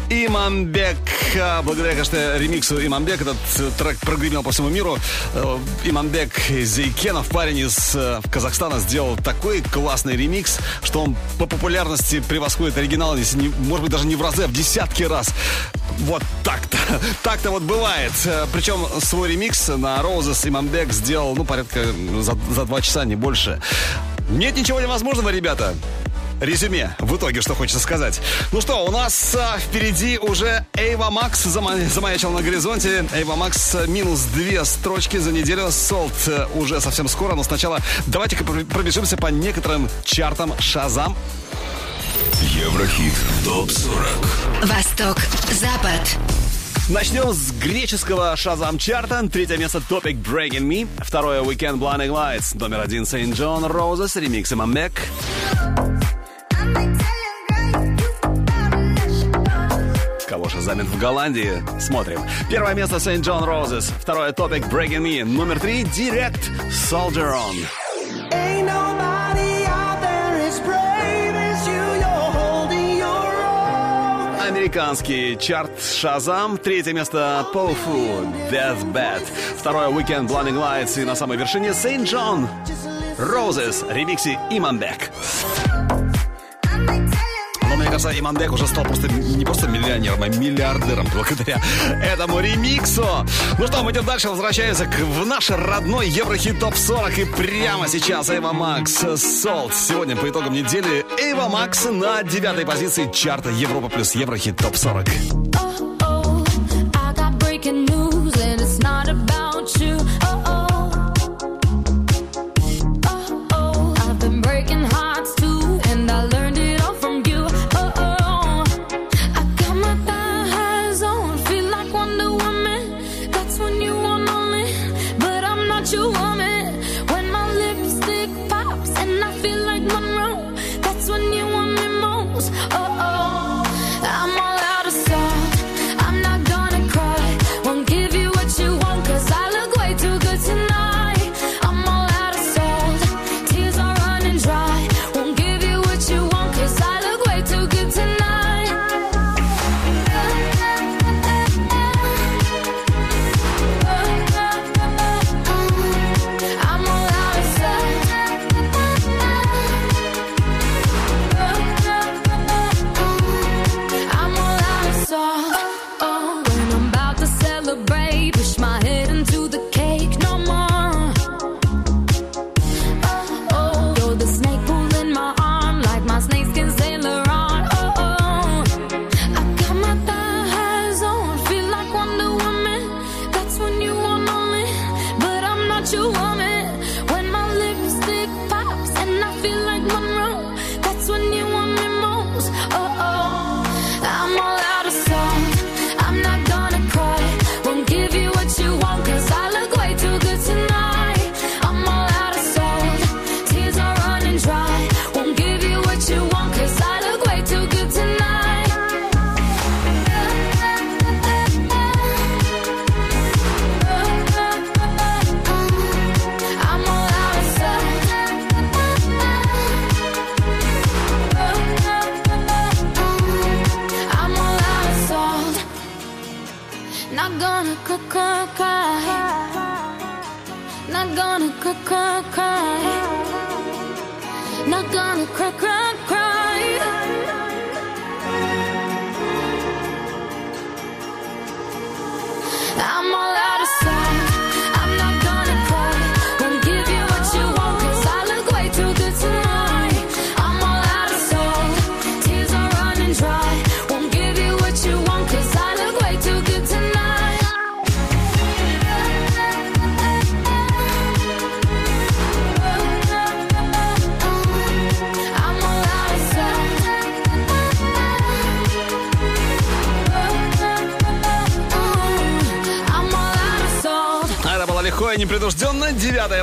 Имамбек, 0.08 0.96
благодаря, 1.62 1.92
конечно, 1.92 2.38
ремиксу 2.38 2.84
Имамбек, 2.84 3.20
этот 3.20 3.36
трек 3.76 3.98
прогремел 3.98 4.42
по 4.42 4.50
всему 4.50 4.70
миру. 4.70 4.96
Э, 5.34 5.58
Имамбек 5.84 6.38
Зейкенов, 6.48 7.28
парень 7.28 7.58
из 7.58 7.94
э, 7.94 8.20
Казахстана, 8.30 8.78
сделал 8.78 9.16
такой 9.16 9.60
классный 9.60 10.16
ремикс, 10.16 10.58
что 10.82 11.02
он 11.02 11.16
по 11.38 11.46
популярности 11.46 12.20
превосходит 12.20 12.78
оригинал, 12.78 13.16
если 13.16 13.38
не, 13.38 13.48
может 13.48 13.82
быть, 13.82 13.92
даже 13.92 14.06
не 14.06 14.16
в 14.16 14.22
разы, 14.22 14.44
а 14.44 14.46
в 14.46 14.52
десятки 14.52 15.02
раз. 15.02 15.28
Вот 15.98 16.22
так-то. 16.44 16.78
Так-то 17.22 17.50
вот 17.50 17.62
бывает. 17.62 18.12
Э, 18.24 18.46
Причем 18.52 18.86
свой 19.00 19.30
ремикс 19.30 19.68
на 19.68 19.98
Roses 19.98 20.48
Имамбек 20.48 20.92
сделал, 20.92 21.34
ну, 21.36 21.44
порядка 21.44 21.84
за, 22.20 22.36
за 22.54 22.64
два 22.64 22.80
часа, 22.80 23.04
не 23.04 23.16
больше. 23.16 23.60
Нет 24.30 24.56
ничего 24.56 24.80
невозможного, 24.80 25.28
ребята. 25.30 25.74
Резюме. 26.40 26.96
В 26.98 27.16
итоге, 27.16 27.40
что 27.40 27.54
хочется 27.54 27.78
сказать. 27.80 28.20
Ну 28.50 28.60
что, 28.60 28.84
у 28.84 28.90
нас 28.90 29.32
а, 29.36 29.58
впереди 29.60 30.18
уже 30.18 30.66
Эйва 30.74 31.08
Макс 31.10 31.46
зама- 31.46 31.88
замаячил 31.88 32.30
на 32.30 32.42
горизонте. 32.42 33.04
Эйва 33.14 33.36
Макс 33.36 33.76
минус 33.86 34.22
две 34.34 34.64
строчки 34.64 35.18
за 35.18 35.30
неделю. 35.30 35.70
Солт 35.70 36.12
а, 36.26 36.48
уже 36.54 36.80
совсем 36.80 37.06
скоро, 37.06 37.36
но 37.36 37.44
сначала 37.44 37.78
давайте-ка 38.08 38.42
пр- 38.42 38.64
пробежимся 38.64 39.16
по 39.16 39.28
некоторым 39.28 39.88
чартам 40.04 40.52
Шазам. 40.58 41.16
Еврохит 42.42 43.14
ТОП-40 43.44 44.66
Восток, 44.66 45.18
Запад. 45.52 46.16
Начнем 46.88 47.32
с 47.32 47.52
греческого 47.52 48.36
Шазам 48.36 48.76
чарта. 48.76 49.26
Третье 49.28 49.56
место 49.56 49.78
Topic 49.78 50.20
Breaking 50.20 50.62
Me. 50.62 50.88
Второе 50.98 51.40
Weekend 51.42 51.78
Blinding 51.78 52.08
Lights. 52.08 52.58
Номер 52.58 52.80
один 52.80 53.04
Saint 53.04 53.32
John 53.34 53.70
Roses. 53.70 54.20
Ремикс 54.20 54.52
Имамбек. 54.52 54.92
Кого 60.28 60.48
шазамит 60.48 60.86
в 60.86 60.98
Голландии? 60.98 61.62
Смотрим. 61.78 62.20
Первое 62.50 62.74
место 62.74 62.96
Saint 62.96 63.22
John 63.22 63.44
Roses. 63.44 63.92
Второе 64.00 64.32
Topic 64.32 64.68
Breaking 64.68 65.02
Me. 65.02 65.24
Номер 65.24 65.60
три 65.60 65.84
Direct 65.84 66.50
Soldier 66.70 67.32
On. 67.32 67.54
Ain't 68.32 68.66
nobody 68.66 69.11
Американский 74.72 75.36
чарт 75.38 75.82
Шазам. 75.82 76.56
Третье 76.56 76.94
место 76.94 77.46
Поуфу 77.52 78.24
Death 78.50 78.82
Bad. 78.90 79.22
Второе 79.58 79.88
Weekend 79.88 80.28
Blinding 80.28 80.54
Lights. 80.54 80.98
И 80.98 81.04
на 81.04 81.14
самой 81.14 81.36
вершине 81.36 81.72
Saint 81.72 82.04
John 82.04 82.48
Roses. 83.18 83.84
Ремикси 83.92 84.38
Имамбек. 84.48 85.10
Но 85.28 85.52
мне 85.52 85.61
кажется, 87.92 88.18
Имамбек 88.18 88.50
уже 88.50 88.66
стал 88.66 88.84
просто 88.84 89.06
не 89.08 89.44
просто 89.44 89.68
миллионером, 89.68 90.22
а 90.22 90.28
миллиардером 90.28 91.06
благодаря 91.12 91.60
этому 92.02 92.40
ремиксу. 92.40 93.04
Ну 93.58 93.66
что, 93.66 93.82
мы 93.82 93.92
идем 93.92 94.06
дальше, 94.06 94.30
возвращаемся 94.30 94.86
к, 94.86 94.98
в 94.98 95.26
наш 95.26 95.50
родной 95.50 96.08
Еврохит 96.08 96.58
Топ 96.58 96.74
40. 96.74 97.18
И 97.18 97.24
прямо 97.26 97.88
сейчас 97.88 98.30
Эйва 98.30 98.54
Макс 98.54 99.04
Солт. 99.16 99.74
Сегодня 99.74 100.16
по 100.16 100.26
итогам 100.26 100.54
недели 100.54 101.04
Эйва 101.20 101.48
Макс 101.48 101.84
на 101.84 102.22
девятой 102.22 102.64
позиции 102.64 103.10
чарта 103.12 103.50
Европа 103.50 103.90
плюс 103.90 104.14
Еврохит 104.14 104.56
Топ 104.56 104.74
40. 104.74 105.08
Oh, 105.54 106.44
I 107.64 108.01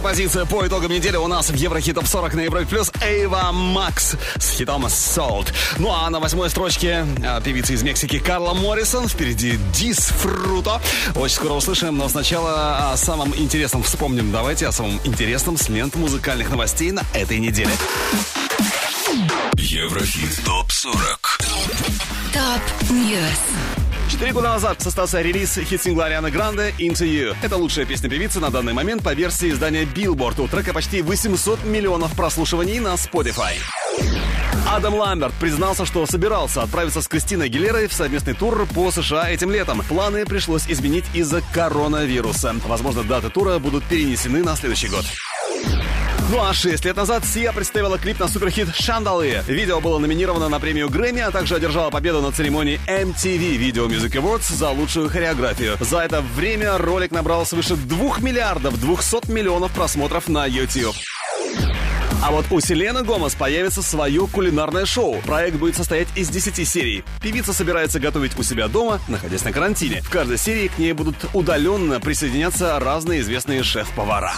позиция 0.09 0.45
по 0.45 0.65
итогам 0.65 0.91
недели 0.91 1.17
у 1.17 1.27
нас 1.27 1.51
в 1.51 1.53
Еврохит 1.53 1.93
Топ 1.93 2.07
40 2.07 2.33
на 2.33 2.41
Европе 2.41 2.65
Плюс. 2.65 2.91
Эйва 2.99 3.51
Макс 3.51 4.15
с 4.39 4.49
хитом 4.57 4.87
Salt. 4.87 5.53
Ну 5.77 5.91
а 5.91 6.09
на 6.09 6.19
восьмой 6.19 6.49
строчке 6.49 7.05
а, 7.23 7.39
певица 7.41 7.73
из 7.73 7.83
Мексики 7.83 8.17
Карла 8.17 8.55
Моррисон. 8.55 9.07
Впереди 9.07 9.59
Disfruto. 9.71 10.81
Очень 11.13 11.35
скоро 11.35 11.53
услышим, 11.53 11.95
но 11.95 12.09
сначала 12.09 12.91
о 12.91 12.97
самом 12.97 13.35
интересном 13.35 13.83
вспомним. 13.83 14.31
Давайте 14.31 14.65
о 14.65 14.71
самом 14.71 14.99
интересном 15.03 15.57
с 15.57 15.69
лент 15.69 15.95
музыкальных 15.95 16.49
новостей 16.49 16.91
на 16.91 17.03
этой 17.13 17.37
неделе. 17.37 17.71
Еврохит 19.57 20.43
ТОП-40 20.43 21.43
Top 22.33 22.89
News. 22.89 23.58
Четыре 24.19 24.33
года 24.33 24.49
назад 24.49 24.81
состоялся 24.81 25.21
релиз 25.21 25.57
хит-сингла 25.57 26.07
Арианы 26.07 26.29
Гранде 26.29 26.73
«Into 26.77 27.07
You». 27.07 27.37
Это 27.41 27.55
лучшая 27.55 27.85
песня 27.85 28.09
певицы 28.09 28.41
на 28.41 28.49
данный 28.49 28.73
момент 28.73 29.01
по 29.01 29.13
версии 29.13 29.49
издания 29.49 29.85
Billboard. 29.85 30.41
У 30.41 30.47
трека 30.49 30.73
почти 30.73 31.01
800 31.01 31.63
миллионов 31.63 32.13
прослушиваний 32.17 32.79
на 32.79 32.95
Spotify. 32.95 33.53
Адам 34.67 34.95
Ламберт 34.95 35.33
признался, 35.35 35.85
что 35.85 36.05
собирался 36.05 36.63
отправиться 36.63 37.01
с 37.01 37.07
Кристиной 37.07 37.47
Гилерой 37.47 37.87
в 37.87 37.93
совместный 37.93 38.33
тур 38.33 38.67
по 38.75 38.91
США 38.91 39.29
этим 39.29 39.51
летом. 39.51 39.81
Планы 39.87 40.25
пришлось 40.25 40.67
изменить 40.67 41.05
из-за 41.13 41.41
коронавируса. 41.53 42.53
Возможно, 42.67 43.03
даты 43.05 43.29
тура 43.29 43.57
будут 43.57 43.85
перенесены 43.85 44.43
на 44.43 44.57
следующий 44.57 44.89
год. 44.89 45.05
Ну 46.31 46.43
а 46.43 46.53
6 46.53 46.85
лет 46.85 46.95
назад 46.95 47.25
Сия 47.25 47.51
представила 47.51 47.97
клип 47.97 48.19
на 48.19 48.27
суперхит 48.27 48.75
«Шандалы». 48.75 49.43
Видео 49.47 49.81
было 49.81 49.97
номинировано 49.97 50.47
на 50.47 50.59
премию 50.59 50.87
Грэмми, 50.87 51.21
а 51.21 51.31
также 51.31 51.55
одержало 51.55 51.89
победу 51.89 52.21
на 52.21 52.31
церемонии 52.31 52.79
MTV 52.85 53.57
Video 53.57 53.87
Music 53.87 54.11
Awards 54.11 54.53
за 54.53 54.69
лучшую 54.69 55.09
хореографию. 55.09 55.75
За 55.79 56.01
это 56.01 56.21
время 56.21 56.77
ролик 56.77 57.09
набрал 57.11 57.47
свыше 57.47 57.75
2 57.75 58.19
миллиардов 58.19 58.79
200 58.79 59.31
миллионов 59.31 59.71
просмотров 59.71 60.27
на 60.27 60.45
YouTube. 60.45 60.95
А 62.21 62.31
вот 62.31 62.45
у 62.51 62.59
Селены 62.59 63.03
Гомес 63.03 63.33
появится 63.33 63.81
свое 63.81 64.27
кулинарное 64.27 64.85
шоу. 64.85 65.21
Проект 65.21 65.57
будет 65.57 65.77
состоять 65.77 66.09
из 66.15 66.29
10 66.29 66.67
серий. 66.67 67.03
Певица 67.23 67.53
собирается 67.53 67.99
готовить 67.99 68.37
у 68.37 68.43
себя 68.43 68.67
дома, 68.67 68.99
находясь 69.07 69.45
на 69.45 69.51
карантине. 69.51 70.01
В 70.03 70.09
каждой 70.11 70.37
серии 70.37 70.67
к 70.67 70.77
ней 70.77 70.91
будут 70.91 71.15
удаленно 71.33 71.99
присоединяться 71.99 72.77
разные 72.79 73.21
известные 73.21 73.63
шеф-повара. 73.63 74.33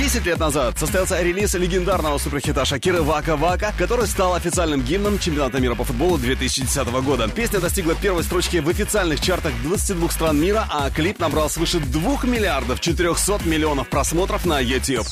10 0.00 0.24
лет 0.24 0.38
назад 0.38 0.78
состоялся 0.78 1.20
релиз 1.20 1.52
легендарного 1.52 2.16
суперхита 2.16 2.64
Шакиры 2.64 3.02
«Вака 3.02 3.36
Вака», 3.36 3.74
который 3.76 4.06
стал 4.06 4.34
официальным 4.34 4.80
гимном 4.80 5.18
чемпионата 5.18 5.60
мира 5.60 5.74
по 5.74 5.84
футболу 5.84 6.16
2010 6.16 6.88
года. 7.02 7.28
Песня 7.28 7.60
достигла 7.60 7.94
первой 7.94 8.22
строчки 8.22 8.56
в 8.56 8.68
официальных 8.70 9.20
чартах 9.20 9.52
22 9.62 10.08
стран 10.08 10.40
мира, 10.40 10.66
а 10.70 10.88
клип 10.88 11.18
набрал 11.18 11.50
свыше 11.50 11.80
2 11.80 12.20
миллиардов 12.22 12.80
400 12.80 13.40
миллионов 13.44 13.90
просмотров 13.90 14.46
на 14.46 14.58
YouTube. 14.58 15.06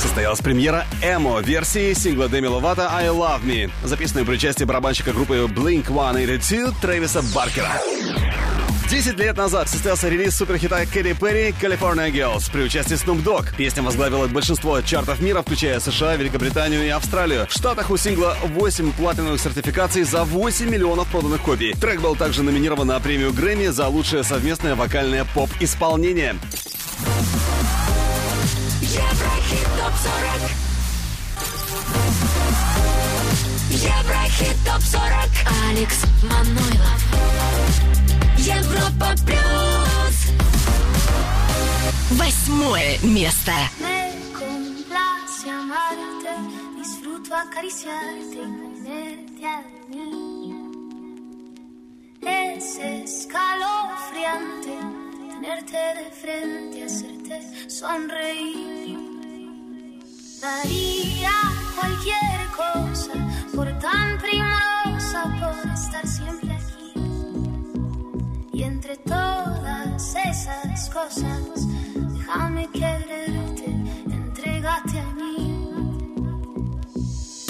Состоялась 0.00 0.40
премьера 0.40 0.86
эмо-версии 1.02 1.92
сингла 1.92 2.30
Деми 2.30 2.46
Ловато 2.46 2.88
«I 2.90 3.08
Love 3.08 3.44
Me», 3.44 3.70
записанной 3.84 4.24
при 4.24 4.36
участии 4.36 4.64
барабанщика 4.64 5.12
группы 5.12 5.34
Blink-182 5.40 6.72
Трэвиса 6.80 7.20
Баркера. 7.34 7.72
Десять 8.90 9.18
лет 9.18 9.36
назад 9.36 9.68
состоялся 9.68 10.08
релиз 10.08 10.34
суперхита 10.34 10.86
Кэрри 10.86 11.12
Перри 11.12 11.50
«California 11.50 12.10
Girls» 12.10 12.50
при 12.50 12.62
участии 12.62 12.96
Snoop 12.96 13.22
Dogg. 13.22 13.54
Песня 13.54 13.82
возглавила 13.82 14.26
большинство 14.28 14.80
чартов 14.80 15.20
мира, 15.20 15.42
включая 15.42 15.78
США, 15.78 16.16
Великобританию 16.16 16.82
и 16.86 16.88
Австралию. 16.88 17.46
В 17.46 17.52
Штатах 17.52 17.90
у 17.90 17.98
сингла 17.98 18.34
8 18.42 18.92
платиновых 18.92 19.42
сертификаций 19.42 20.04
за 20.04 20.24
8 20.24 20.70
миллионов 20.70 21.06
проданных 21.08 21.42
копий. 21.42 21.74
Трек 21.74 22.00
был 22.00 22.16
также 22.16 22.42
номинирован 22.42 22.86
на 22.86 22.98
премию 22.98 23.34
Грэмми 23.34 23.66
за 23.66 23.88
лучшее 23.88 24.24
совместное 24.24 24.74
вокальное 24.74 25.26
поп-исполнение. 25.34 26.36
Еврохит 28.80 29.68
ТОП-40 29.76 30.50
Еврохит 33.70 34.56
ТОП-40 34.64 35.28
Алекс 35.68 36.04
Манойлов 36.22 37.08
Европа 38.37 39.15
Плюс 39.25 40.31
Восьмое 42.11 42.99
место. 43.03 43.51
Me 43.79 44.11
complace 44.33 45.49
amarte, 45.49 46.35
disfruto 46.77 47.35
acariciarte 47.35 48.33
y 48.33 48.37
ponerte 48.37 49.45
a 49.45 49.63
mí. 49.89 50.53
Es 52.21 52.77
escalofriante 52.77 54.77
tenerte 55.33 55.77
de 55.77 56.11
frente, 56.21 56.83
hacerte 56.85 57.41
sonreír. 57.69 58.99
Daría 60.41 61.31
cualquier 61.75 62.39
cosa 62.55 63.13
por 63.55 63.67
tan 63.79 64.17
primorosa, 64.19 64.66
cosas, 70.98 71.66
déjame 71.94 72.66
quererte, 72.72 73.66
entrégate 74.10 74.98
a 74.98 75.10
mí. 75.20 75.36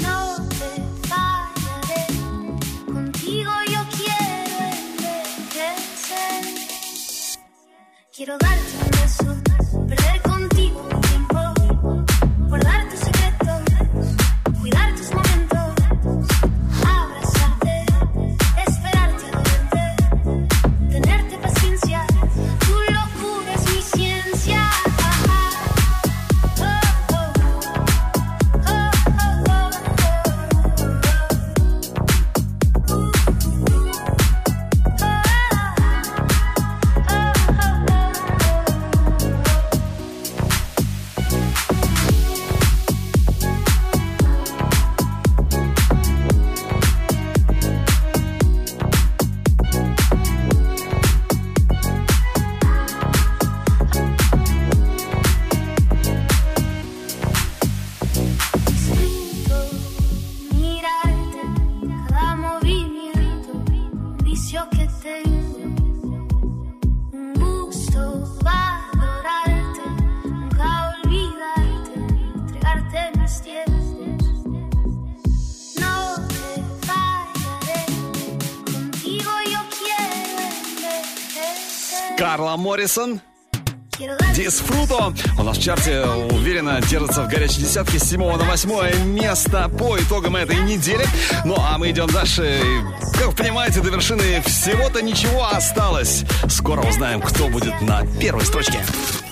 No 0.02 0.18
te 0.58 0.72
fallaré, 1.08 2.04
contigo 2.92 3.52
yo 3.74 3.80
quiero 3.96 4.56
envejecer. 4.84 6.42
Quiero 8.14 8.36
darte 8.38 8.72
un 8.82 8.90
beso, 8.90 9.47
vicio 64.38 64.68
que 64.70 64.86
tengo, 65.02 66.26
un 67.12 67.34
gusto 67.34 68.00
para 68.44 68.88
adorarte, 68.92 69.84
nunca 70.28 70.94
olvidarte, 71.02 71.94
entregarte 72.34 72.98
mis 73.18 73.42
tiempos. 73.42 73.86
No 75.80 75.94
te 76.28 76.62
fallaré, 76.86 77.82
contigo 78.72 79.30
yo 79.52 79.60
quiero 79.76 80.38
envejecerte. 80.76 82.16
Carla 82.16 82.56
Morrison. 82.56 83.27
Дисфруто 84.34 85.12
у 85.36 85.42
нас 85.42 85.58
в 85.58 85.62
чарте 85.62 86.04
уверенно 86.04 86.80
держится 86.80 87.24
в 87.24 87.28
горячей 87.28 87.62
десятке 87.62 87.98
с 87.98 88.04
7 88.04 88.20
на 88.20 88.44
8 88.44 89.04
место 89.06 89.68
по 89.68 89.98
итогам 89.98 90.36
этой 90.36 90.56
недели. 90.56 91.04
Ну 91.44 91.56
а 91.58 91.78
мы 91.78 91.90
идем 91.90 92.06
дальше. 92.06 92.60
Как 93.14 93.26
вы 93.26 93.32
понимаете, 93.32 93.80
до 93.80 93.90
вершины 93.90 94.40
всего-то 94.42 95.02
ничего 95.02 95.48
осталось. 95.48 96.22
Скоро 96.48 96.82
узнаем, 96.82 97.20
кто 97.20 97.48
будет 97.48 97.80
на 97.80 98.06
первой 98.20 98.44
строчке. 98.44 98.78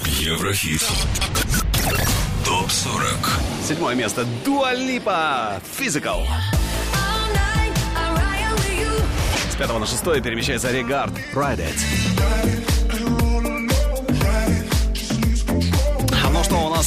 Еврохит. 0.04 0.82
ТОП-40. 2.44 3.68
Седьмое 3.68 3.94
место. 3.94 4.26
Дуалипа. 4.44 5.60
Physical. 5.78 6.26
С 9.52 9.54
пятого 9.54 9.78
на 9.78 9.86
шестое 9.86 10.20
перемещается 10.20 10.72
Регард. 10.72 11.12
Ride 11.32 11.60
It. 11.60 12.35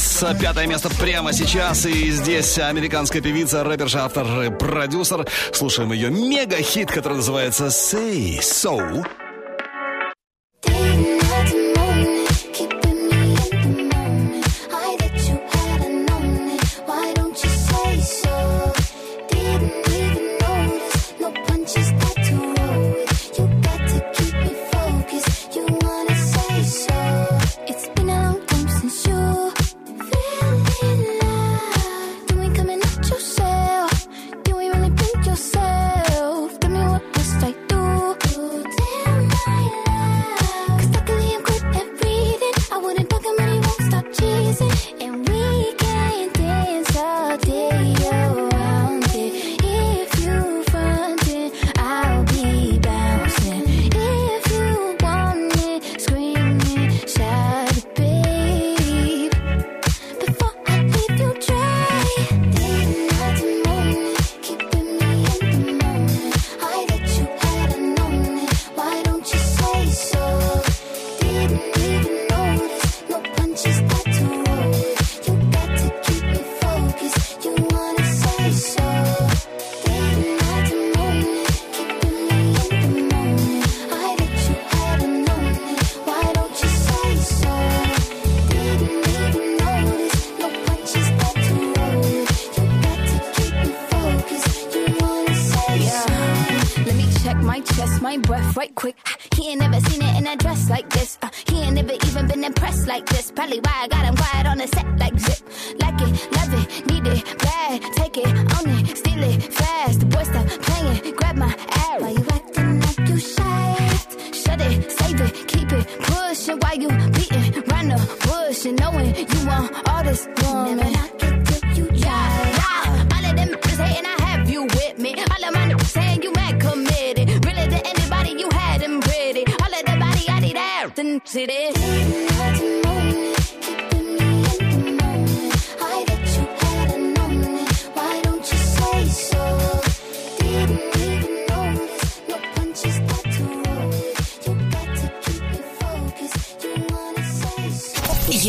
Нас 0.00 0.24
пятое 0.40 0.66
место 0.66 0.88
прямо 0.98 1.32
сейчас, 1.32 1.84
и 1.84 2.10
здесь 2.10 2.58
американская 2.58 3.20
певица, 3.20 3.62
рэперша, 3.64 4.04
автор, 4.04 4.50
продюсер. 4.56 5.26
Слушаем 5.52 5.92
ее 5.92 6.10
мега-хит, 6.10 6.90
который 6.90 7.14
называется 7.14 7.66
«Say 7.66 8.38
So». 8.40 9.04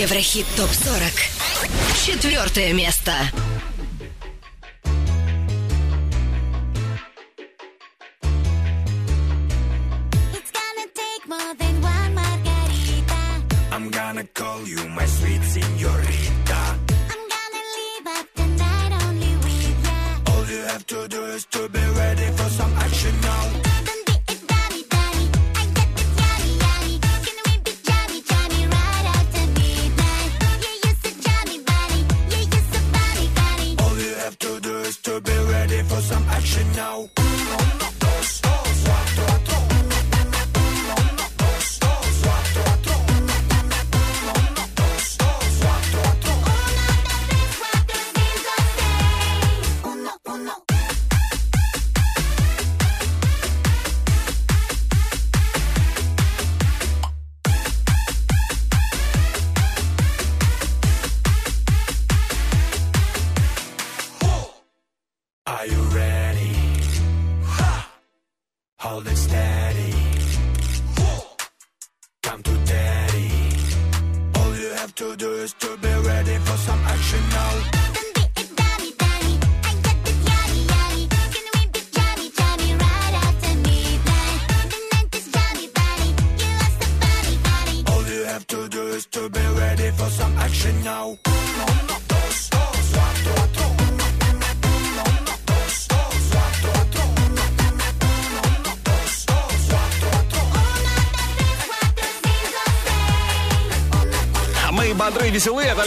Еврохит 0.02 0.48
ТОП-40. 0.58 2.08
Четвертое 2.08 2.74
место. 2.74 3.14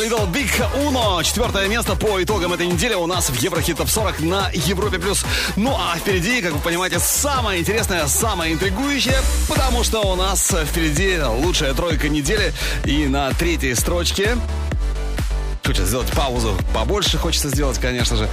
Little 0.04 0.30
Big 0.30 0.50
Uno. 0.74 1.24
Четвертое 1.24 1.66
место 1.66 1.96
по 1.96 2.22
итогам 2.22 2.52
этой 2.52 2.66
недели 2.66 2.92
у 2.92 3.06
нас 3.06 3.30
в 3.30 3.36
Еврохит 3.36 3.78
Топ 3.78 3.88
40 3.88 4.20
на 4.20 4.50
Европе+. 4.52 4.98
плюс. 4.98 5.24
Ну 5.56 5.74
а 5.74 5.96
впереди, 5.96 6.42
как 6.42 6.52
вы 6.52 6.58
понимаете, 6.58 6.98
самое 6.98 7.60
интересное, 7.62 8.06
самое 8.06 8.52
интригующее, 8.52 9.16
потому 9.48 9.82
что 9.82 10.00
у 10.00 10.14
нас 10.14 10.54
впереди 10.66 11.18
лучшая 11.22 11.72
тройка 11.72 12.10
недели. 12.10 12.52
И 12.84 13.06
на 13.06 13.32
третьей 13.32 13.74
строчке 13.74 14.36
хочется 15.64 15.86
сделать 15.86 16.10
паузу. 16.12 16.54
Побольше 16.74 17.16
хочется 17.16 17.48
сделать, 17.48 17.78
конечно 17.78 18.18
же. 18.18 18.28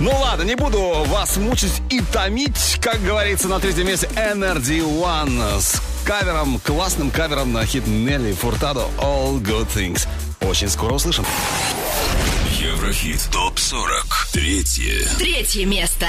Ну 0.00 0.10
ладно, 0.10 0.42
не 0.42 0.56
буду 0.56 1.04
вас 1.06 1.36
мучить 1.36 1.82
и 1.88 2.00
томить. 2.00 2.80
Как 2.82 3.00
говорится, 3.00 3.46
на 3.46 3.60
третьем 3.60 3.86
месте 3.86 4.08
Energy 4.16 4.80
One 4.80 5.60
с 5.60 5.80
кавером, 6.04 6.58
классным 6.58 7.12
кавером 7.12 7.52
на 7.52 7.64
хит 7.64 7.86
Нелли 7.86 8.32
Фуртадо 8.32 8.86
«All 8.98 9.40
Good 9.40 9.68
Things» 9.72 10.08
очень 10.52 10.68
скоро 10.68 10.92
услышим. 10.92 11.24
Еврохит. 12.60 13.26
Топ-40. 13.32 14.32
Третье. 14.34 15.08
Третье 15.18 15.64
место. 15.64 16.06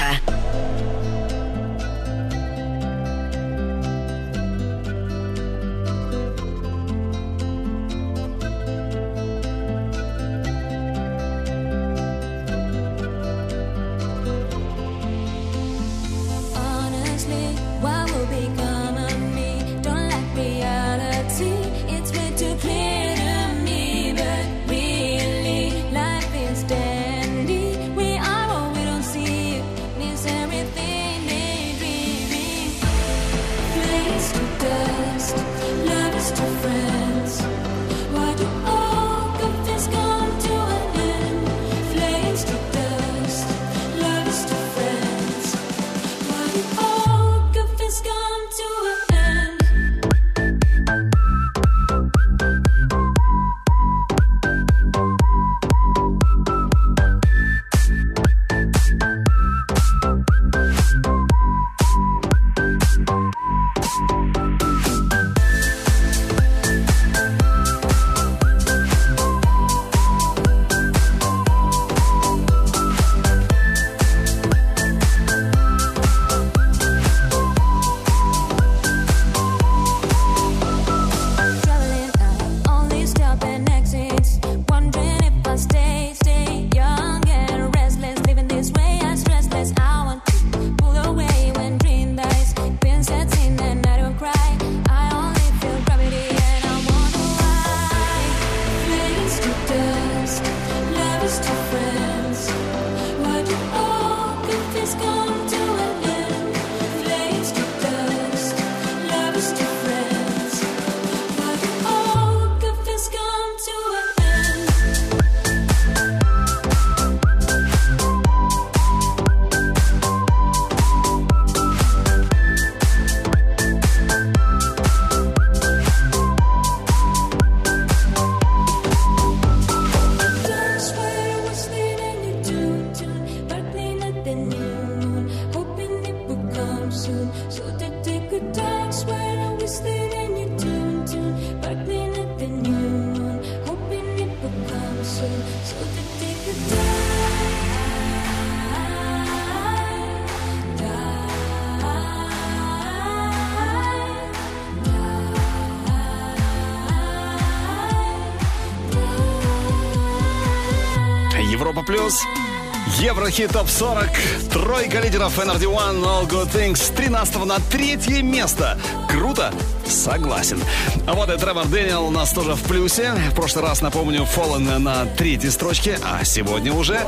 Еврохит 163.04 163.52
ТОП 163.52 163.68
40. 163.68 164.08
Тройка 164.50 164.98
лидеров 164.98 165.38
Energy 165.38 165.64
One 165.66 166.02
All 166.02 166.26
Good 166.26 166.50
Things 166.50 166.76
с 166.76 166.88
13 166.88 167.44
на 167.44 167.60
третье 167.70 168.22
место. 168.22 168.78
Круто? 169.10 169.52
Согласен. 169.86 170.58
А 171.06 171.12
вот 171.12 171.28
и 171.28 171.36
Тревор 171.36 171.66
Дэниел 171.66 172.06
у 172.06 172.10
нас 172.10 172.32
тоже 172.32 172.54
в 172.54 172.62
плюсе. 172.62 173.12
В 173.30 173.34
прошлый 173.34 173.66
раз, 173.66 173.82
напомню, 173.82 174.22
Fallen 174.22 174.78
на 174.78 175.04
третьей 175.04 175.50
строчке, 175.50 175.98
а 176.02 176.24
сегодня 176.24 176.72
уже... 176.72 176.98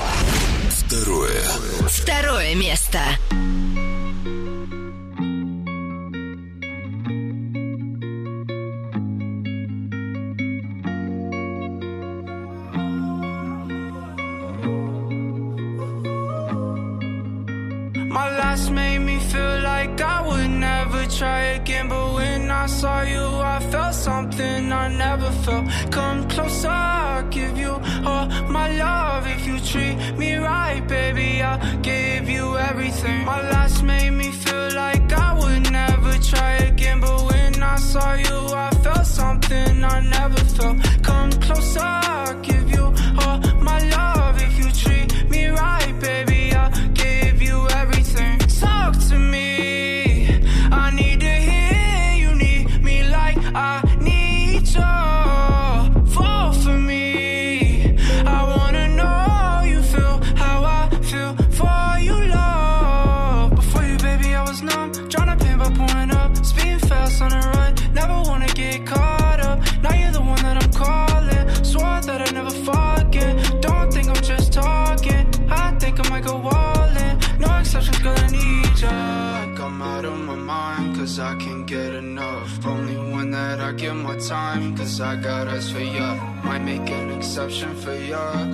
Второе. 0.68 1.43
Второе 1.89 2.55
место. 2.55 3.01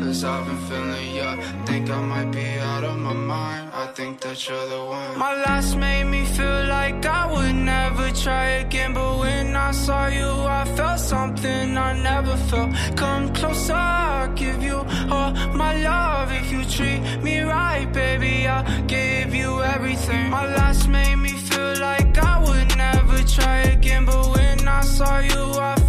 Cause 0.01 0.25
I've 0.25 0.47
been 0.47 0.59
feeling 0.69 1.15
ya. 1.17 1.37
Think 1.67 1.91
I 1.91 2.01
might 2.13 2.31
be 2.31 2.47
out 2.71 2.85
of 2.85 2.99
my 2.99 3.13
mind, 3.13 3.71
I 3.75 3.87
think 3.97 4.21
that 4.21 4.37
you're 4.49 4.67
the 4.69 4.85
one. 4.85 5.19
My 5.19 5.35
last 5.45 5.77
made 5.77 6.05
me 6.05 6.25
feel 6.25 6.67
like 6.67 7.05
I 7.07 7.23
would 7.33 7.55
never 7.55 8.11
try 8.11 8.47
again, 8.65 8.95
but 8.95 9.19
when 9.19 9.57
I 9.57 9.71
saw 9.73 10.07
you, 10.07 10.31
I 10.61 10.65
felt 10.77 11.01
something 11.01 11.77
I 11.77 11.93
never 12.11 12.37
felt. 12.49 12.71
Come 12.97 13.33
closer, 13.35 13.75
I'll 13.75 14.33
give 14.35 14.63
you 14.63 14.79
all 15.11 15.33
my 15.63 15.73
love. 15.91 16.33
If 16.33 16.47
you 16.53 16.65
treat 16.65 17.01
me 17.23 17.41
right, 17.41 17.87
baby, 17.93 18.47
I'll 18.47 18.65
give 18.87 19.35
you 19.35 19.63
everything. 19.63 20.31
My 20.31 20.47
last 20.57 20.89
made 20.89 21.17
me 21.17 21.33
feel 21.49 21.75
like 21.81 22.19
I 22.19 22.35
would 22.47 22.77
never 22.77 23.19
try 23.37 23.59
again, 23.77 24.05
but 24.05 24.25
when 24.35 24.69
I 24.69 24.83
saw 24.83 25.19
you, 25.19 25.43
I 25.71 25.82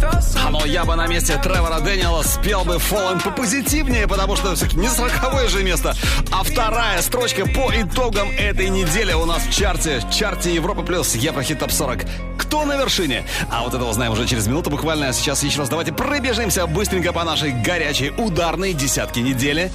А 0.44 0.50
ну, 0.50 0.58
something. 0.58 0.68
я 0.68 0.84
бы 0.84 0.94
на 0.94 1.06
месте 1.06 1.38
Тревора 1.42 1.80
Дэниела 1.80 2.22
спел 2.22 2.64
бы 2.64 2.74
Fallen 2.74 3.22
попозитивнее, 3.22 4.06
потому 4.06 4.36
что 4.36 4.54
все-таки 4.54 4.76
не 4.76 4.88
сороковое 4.88 5.48
же 5.48 5.62
место, 5.62 5.94
а 6.30 6.42
вторая 6.42 7.00
строчка 7.00 7.46
по 7.46 7.72
итогам 7.74 8.28
этой 8.30 8.68
недели 8.68 9.14
у 9.14 9.24
нас 9.24 9.42
в 9.42 9.52
чарте, 9.54 10.02
чарте 10.12 10.54
Европа 10.54 10.82
плюс 10.82 11.14
Еврохит 11.14 11.60
Топ 11.60 11.72
40. 11.72 12.04
Кто 12.36 12.66
на 12.66 12.76
вершине? 12.76 13.24
А 13.50 13.62
вот 13.62 13.72
это 13.72 13.84
узнаем 13.84 14.12
уже 14.12 14.26
через 14.26 14.46
минуту 14.46 14.68
буквально. 14.68 15.08
А 15.08 15.12
сейчас 15.14 15.42
еще 15.42 15.60
раз 15.60 15.70
давайте 15.70 15.92
пробежимся 15.92 16.66
быстренько 16.66 17.12
по 17.12 17.24
нашей 17.24 17.52
горячей 17.52 18.10
ударной 18.10 18.74
десятке 18.74 19.22
недели. 19.22 19.72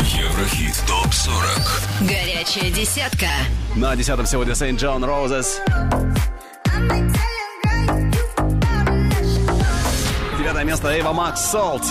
Еврохит 0.00 0.74
ТОП 0.88 1.12
40. 1.12 1.82
Горячая 2.00 2.70
десятка. 2.70 3.28
На 3.76 3.94
десятом 3.94 4.26
сегодня 4.26 4.54
St. 4.54 4.76
John 4.76 5.04
Roses. 5.04 6.39
Место 10.70 10.94
Эйва 10.94 11.12
Макс 11.12 11.50
Солт. 11.50 11.82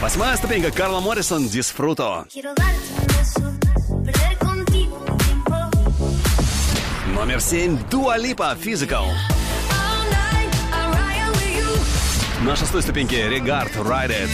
Восьмая 0.00 0.36
ступенька 0.36 0.70
Карла 0.70 1.00
Моррисон 1.00 1.48
Дисфруто. 1.48 2.24
Номер 7.16 7.40
семь 7.40 7.78
Дуа 7.90 8.16
Липа 8.16 8.56
Physical. 8.62 9.06
На 12.42 12.54
шестой 12.54 12.82
ступеньке 12.82 13.28
Регард 13.28 13.74
Ride 13.74 14.12
It. 14.12 14.30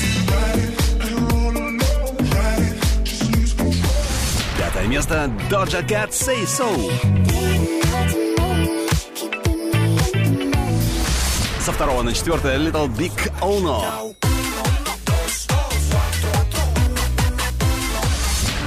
Пятое 4.59 4.87
место 4.87 5.31
Doja 5.49 5.83
Cat 5.83 6.11
Say 6.11 6.45
So. 6.45 8.26
Со 11.67 11.73
второго 11.73 12.03
на 12.03 12.13
четвертое 12.13 12.59
Little 12.59 12.87
Big 12.87 13.11
Ono. 13.41 14.15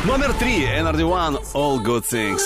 Номер 0.03 0.33
три 0.33 0.65
Energy 0.65 1.07
One 1.07 1.41
All 1.53 1.81
Good 1.81 2.03
Things. 2.11 2.41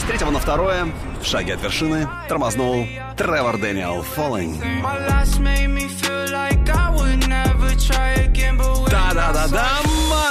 С 0.00 0.02
третьего 0.08 0.30
на 0.30 0.40
второе, 0.40 0.88
в 1.22 1.24
шаге 1.24 1.54
от 1.54 1.62
вершины, 1.62 2.08
тормознул 2.28 2.84
Тревор 3.16 3.56
Дэниел 3.56 4.04
Falling. 4.16 4.60
My 4.82 5.06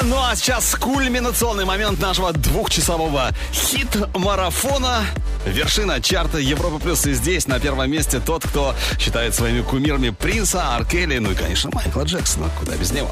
Ну 0.06 0.18
а 0.22 0.36
сейчас 0.36 0.76
кульминационный 0.76 1.66
момент 1.66 2.00
нашего 2.00 2.32
двухчасового 2.32 3.32
хит-марафона. 3.52 5.04
Вершина 5.46 6.00
чарта 6.00 6.38
Европа 6.38 6.78
Плюс. 6.78 7.06
И 7.08 7.14
здесь 7.14 7.48
на 7.48 7.60
первом 7.60 7.90
месте 7.90 8.20
тот, 8.20 8.46
кто 8.46 8.76
считает 9.00 9.34
своими 9.34 9.62
кумирами 9.62 10.10
Принца, 10.12 10.76
Аркели, 10.76 11.18
ну 11.18 11.32
и, 11.32 11.36
конечно, 11.36 11.72
Майкла 11.74 12.04
Джексона. 12.04 12.50
Куда 12.60 12.76
без 12.76 12.92
него. 12.92 13.10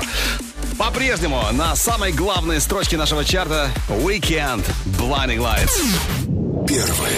По-прежнему 0.77 1.41
на 1.53 1.75
самой 1.75 2.11
главной 2.11 2.61
строчке 2.61 2.95
нашего 2.95 3.25
чарта 3.25 3.69
Weekend 3.89 4.63
Blinding 4.85 5.39
Lights. 5.39 6.67
Первое. 6.67 7.11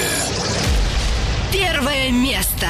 Первое 1.52 2.12
место. 2.12 2.68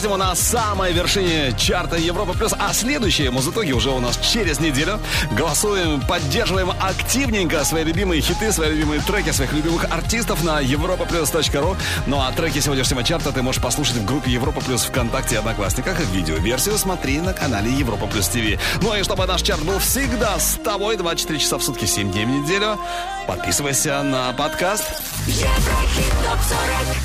По-прежнему 0.00 0.16
на 0.16 0.34
самой 0.34 0.94
вершине 0.94 1.54
чарта 1.58 1.96
Европа 1.96 2.32
Плюс. 2.32 2.54
А 2.58 2.72
следующие 2.72 3.30
музытоги 3.30 3.72
уже 3.72 3.90
у 3.90 4.00
нас 4.00 4.18
через 4.18 4.58
неделю. 4.58 4.98
Голосуем, 5.32 6.00
поддерживаем 6.00 6.70
активненько 6.70 7.62
свои 7.64 7.84
любимые 7.84 8.22
хиты, 8.22 8.50
свои 8.50 8.70
любимые 8.70 9.02
треки, 9.02 9.30
своих 9.30 9.52
любимых 9.52 9.84
артистов 9.90 10.42
на 10.42 10.62
europaplus.ru. 10.62 11.76
Ну 12.06 12.18
а 12.18 12.32
треки 12.32 12.60
сегодняшнего 12.60 13.04
чарта 13.04 13.30
ты 13.30 13.42
можешь 13.42 13.60
послушать 13.60 13.96
в 13.96 14.06
группе 14.06 14.30
Европа 14.30 14.62
Плюс 14.62 14.84
ВКонтакте 14.84 15.34
и 15.34 15.38
Одноклассниках. 15.38 16.00
Видеоверсию 16.00 16.78
смотри 16.78 17.20
на 17.20 17.34
канале 17.34 17.70
Европа 17.70 18.06
Плюс 18.06 18.26
ТВ. 18.28 18.58
Ну 18.80 18.94
и 18.94 19.02
чтобы 19.02 19.26
наш 19.26 19.42
чарт 19.42 19.62
был 19.64 19.80
всегда 19.80 20.38
с 20.38 20.58
тобой 20.64 20.96
24 20.96 21.38
часа 21.38 21.58
в 21.58 21.62
сутки, 21.62 21.84
7 21.84 22.10
дней 22.10 22.24
в 22.24 22.28
неделю, 22.28 22.78
подписывайся 23.26 24.02
на 24.02 24.32
подкаст. 24.32 24.84
Еврохит 25.26 26.10
топ 26.24 26.38
40 26.40 26.99